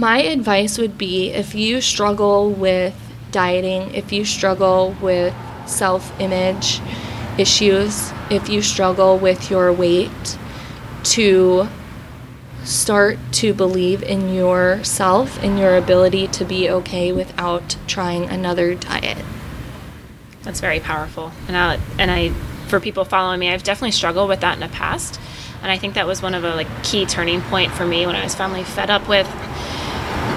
My 0.00 0.22
advice 0.22 0.78
would 0.78 0.96
be 0.96 1.28
if 1.28 1.54
you 1.54 1.82
struggle 1.82 2.50
with 2.50 2.96
dieting, 3.32 3.94
if 3.94 4.14
you 4.14 4.24
struggle 4.24 4.96
with 5.02 5.34
self 5.66 6.18
image, 6.18 6.80
issues, 7.36 8.10
if 8.30 8.48
you 8.48 8.62
struggle 8.62 9.18
with 9.18 9.50
your 9.50 9.70
weight, 9.70 10.38
to 11.02 11.68
start 12.64 13.18
to 13.32 13.52
believe 13.52 14.02
in 14.02 14.32
yourself 14.32 15.38
and 15.42 15.58
your 15.58 15.76
ability 15.76 16.28
to 16.28 16.46
be 16.46 16.70
okay 16.70 17.12
without 17.12 17.76
trying 17.86 18.24
another 18.24 18.74
diet. 18.74 19.22
That's 20.44 20.60
very 20.60 20.80
powerful. 20.80 21.30
And 21.46 21.54
I, 21.54 21.78
and 21.98 22.10
I 22.10 22.30
for 22.68 22.80
people 22.80 23.04
following 23.04 23.38
me, 23.38 23.50
I've 23.50 23.64
definitely 23.64 23.90
struggled 23.90 24.30
with 24.30 24.40
that 24.40 24.54
in 24.54 24.60
the 24.60 24.74
past. 24.74 25.20
And 25.60 25.70
I 25.70 25.76
think 25.76 25.92
that 25.92 26.06
was 26.06 26.22
one 26.22 26.34
of 26.34 26.42
a 26.42 26.54
like 26.54 26.84
key 26.84 27.04
turning 27.04 27.42
point 27.42 27.70
for 27.70 27.84
me 27.84 28.06
when 28.06 28.16
I 28.16 28.24
was 28.24 28.34
finally 28.34 28.64
fed 28.64 28.88
up 28.88 29.06
with 29.06 29.28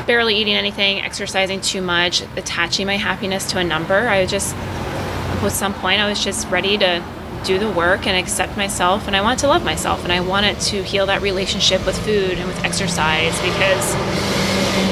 barely 0.06 0.36
eating 0.36 0.56
anything, 0.56 1.02
exercising 1.02 1.62
too 1.62 1.82
much, 1.82 2.22
attaching 2.36 2.88
my 2.88 2.98
happiness 2.98 3.50
to 3.52 3.60
a 3.60 3.64
number. 3.64 4.08
I 4.08 4.26
just 4.26 4.56
at 4.56 5.52
some 5.52 5.74
point 5.74 6.00
I 6.00 6.08
was 6.08 6.24
just 6.24 6.48
ready 6.50 6.78
to 6.78 7.04
do 7.44 7.60
the 7.60 7.70
work 7.70 8.08
and 8.08 8.18
accept 8.18 8.56
myself 8.56 9.08
and 9.08 9.16
I 9.16 9.22
wanted 9.22 9.40
to 9.40 9.48
love 9.48 9.66
myself 9.66 10.04
and 10.04 10.14
I 10.14 10.22
wanted 10.22 10.60
to 10.62 10.82
heal 10.82 11.06
that 11.08 11.22
relationship 11.22 11.86
with 11.86 11.98
food 12.06 12.38
and 12.38 12.48
with 12.48 12.64
exercise 12.64 13.36
because 13.42 13.94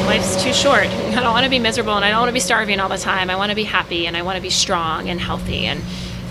life's 0.06 0.44
too 0.44 0.54
short. 0.54 0.86
I 0.88 1.22
don't 1.22 1.32
want 1.32 1.46
to 1.46 1.50
be 1.50 1.60
miserable 1.60 1.96
and 1.96 2.04
I 2.04 2.10
don't 2.10 2.20
want 2.20 2.30
to 2.30 2.34
be 2.34 2.42
starving 2.42 2.80
all 2.82 2.90
the 2.90 2.98
time. 2.98 3.30
I 3.30 3.38
want 3.38 3.52
to 3.52 3.56
be 3.56 3.64
happy 3.64 4.06
and 4.06 4.18
I 4.18 4.24
want 4.24 4.36
to 4.36 4.42
be 4.42 4.50
strong 4.50 5.10
and 5.10 5.20
healthy 5.20 5.66
and 5.66 5.82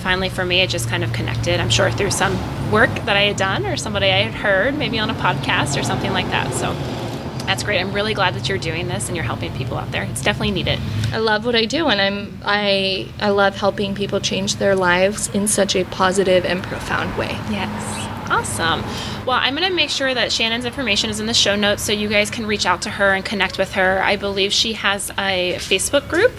finally 0.02 0.28
for 0.28 0.44
me 0.44 0.60
it 0.60 0.68
just 0.68 0.88
kind 0.88 1.02
of 1.02 1.12
connected. 1.14 1.58
I'm 1.58 1.70
sure 1.70 1.90
through 1.90 2.10
some 2.10 2.36
work 2.70 2.90
that 3.06 3.16
I 3.16 3.22
had 3.22 3.36
done 3.36 3.64
or 3.64 3.76
somebody 3.76 4.06
I 4.06 4.22
had 4.22 4.34
heard 4.34 4.76
maybe 4.76 4.98
on 4.98 5.08
a 5.08 5.14
podcast 5.14 5.80
or 5.80 5.82
something 5.82 6.12
like 6.12 6.26
that. 6.26 6.52
So 6.52 6.72
that's 7.50 7.64
great. 7.64 7.80
I'm 7.80 7.92
really 7.92 8.14
glad 8.14 8.34
that 8.34 8.48
you're 8.48 8.58
doing 8.58 8.86
this 8.86 9.08
and 9.08 9.16
you're 9.16 9.24
helping 9.24 9.52
people 9.54 9.76
out 9.76 9.90
there. 9.90 10.04
It's 10.04 10.22
definitely 10.22 10.52
needed. 10.52 10.78
I 11.12 11.18
love 11.18 11.44
what 11.44 11.56
I 11.56 11.64
do 11.64 11.88
and 11.88 12.00
I'm 12.00 12.38
I 12.44 13.08
I 13.18 13.30
love 13.30 13.56
helping 13.56 13.96
people 13.96 14.20
change 14.20 14.56
their 14.56 14.76
lives 14.76 15.26
in 15.34 15.48
such 15.48 15.74
a 15.74 15.84
positive 15.86 16.44
and 16.44 16.62
profound 16.62 17.18
way. 17.18 17.32
Yes. 17.50 18.30
Awesome. 18.30 18.82
Well, 19.26 19.36
I'm 19.36 19.56
going 19.56 19.68
to 19.68 19.74
make 19.74 19.90
sure 19.90 20.14
that 20.14 20.30
Shannon's 20.30 20.64
information 20.64 21.10
is 21.10 21.18
in 21.18 21.26
the 21.26 21.34
show 21.34 21.56
notes 21.56 21.82
so 21.82 21.90
you 21.90 22.06
guys 22.06 22.30
can 22.30 22.46
reach 22.46 22.66
out 22.66 22.82
to 22.82 22.90
her 22.90 23.12
and 23.12 23.24
connect 23.24 23.58
with 23.58 23.72
her. 23.72 24.00
I 24.00 24.14
believe 24.14 24.52
she 24.52 24.74
has 24.74 25.10
a 25.18 25.56
Facebook 25.58 26.08
group 26.08 26.30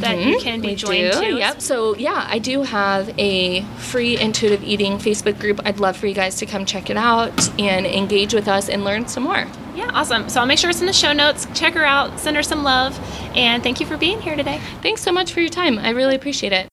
that 0.00 0.16
mm-hmm. 0.16 0.30
you 0.30 0.40
can 0.40 0.62
be 0.62 0.68
we 0.68 0.74
joined 0.74 1.12
do. 1.12 1.20
to. 1.20 1.36
Yep. 1.36 1.60
So 1.60 1.94
yeah, 1.96 2.26
I 2.26 2.38
do 2.38 2.62
have 2.62 3.12
a 3.18 3.60
free 3.76 4.18
intuitive 4.18 4.64
eating 4.64 4.94
Facebook 4.94 5.38
group. 5.38 5.60
I'd 5.66 5.78
love 5.78 5.98
for 5.98 6.06
you 6.06 6.14
guys 6.14 6.36
to 6.36 6.46
come 6.46 6.64
check 6.64 6.88
it 6.88 6.96
out 6.96 7.50
and 7.60 7.84
engage 7.84 8.32
with 8.32 8.48
us 8.48 8.70
and 8.70 8.82
learn 8.82 9.06
some 9.06 9.24
more. 9.24 9.46
Yeah, 9.74 9.90
awesome. 9.92 10.28
So 10.28 10.40
I'll 10.40 10.46
make 10.46 10.58
sure 10.58 10.70
it's 10.70 10.80
in 10.80 10.86
the 10.86 10.92
show 10.92 11.12
notes. 11.12 11.46
Check 11.54 11.74
her 11.74 11.84
out, 11.84 12.18
send 12.20 12.36
her 12.36 12.42
some 12.42 12.62
love, 12.62 12.98
and 13.36 13.62
thank 13.62 13.80
you 13.80 13.86
for 13.86 13.96
being 13.96 14.20
here 14.20 14.36
today. 14.36 14.60
Thanks 14.82 15.02
so 15.02 15.12
much 15.12 15.32
for 15.32 15.40
your 15.40 15.50
time. 15.50 15.78
I 15.78 15.90
really 15.90 16.14
appreciate 16.14 16.52
it. 16.52 16.68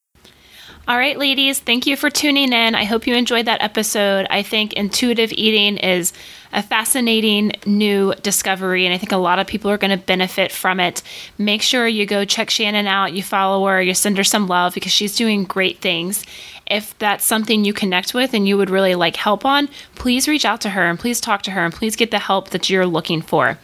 All 0.88 0.98
right, 0.98 1.18
ladies, 1.18 1.60
thank 1.60 1.86
you 1.86 1.96
for 1.96 2.10
tuning 2.10 2.52
in. 2.52 2.76
I 2.76 2.86
hope 2.86 3.06
you 3.06 3.16
enjoyed 3.16 3.46
that 3.46 3.62
episode. 3.62 4.26
I 4.30 4.42
think 4.42 4.74
intuitive 4.74 5.32
eating 5.32 5.78
is 5.78 6.12
a 6.52 6.64
fascinating 6.64 7.54
new 7.66 8.14
discovery, 8.16 8.86
and 8.86 8.94
I 8.94 8.98
think 8.98 9.12
a 9.12 9.18
lot 9.18 9.40
of 9.40 9.48
people 9.48 9.72
are 9.72 9.78
going 9.78 9.98
to 9.98 10.06
benefit 10.06 10.52
from 10.52 10.80
it. 10.80 11.04
Make 11.38 11.62
sure 11.62 11.88
you 11.88 12.06
go 12.06 12.26
check 12.26 12.50
Shannon 12.50 12.88
out, 12.88 13.14
you 13.14 13.24
follow 13.24 13.66
her, 13.68 13.82
you 13.82 13.94
send 13.94 14.18
her 14.18 14.24
some 14.24 14.48
love 14.48 14.74
because 14.74 14.92
she's 14.92 15.16
doing 15.16 15.44
great 15.44 15.80
things 15.80 16.26
if 16.72 16.98
that's 17.00 17.26
something 17.26 17.66
you 17.66 17.74
connect 17.74 18.14
with 18.14 18.34
and 18.34 18.48
you 18.48 18.58
would 18.58 18.70
really 18.70 18.96
like 18.96 19.18
help 19.18 19.44
on, 19.44 19.68
please 19.96 20.28
reach 20.28 20.46
out 20.46 20.62
to 20.62 20.70
her 20.70 20.84
and 20.84 20.98
please 20.98 21.20
talk 21.20 21.42
to 21.42 21.52
her 21.52 21.66
and 21.66 21.74
please 21.74 21.98
get 21.98 22.12
the 22.12 22.20
help 22.20 22.52
that 22.52 22.70
you're 22.70 22.86
looking 22.86 23.22
for. 23.22 23.60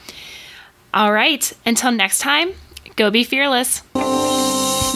All 0.93 1.13
right, 1.13 1.51
until 1.65 1.91
next 1.91 2.19
time, 2.19 2.51
go 2.97 3.10
be 3.10 3.23
fearless. 3.23 3.82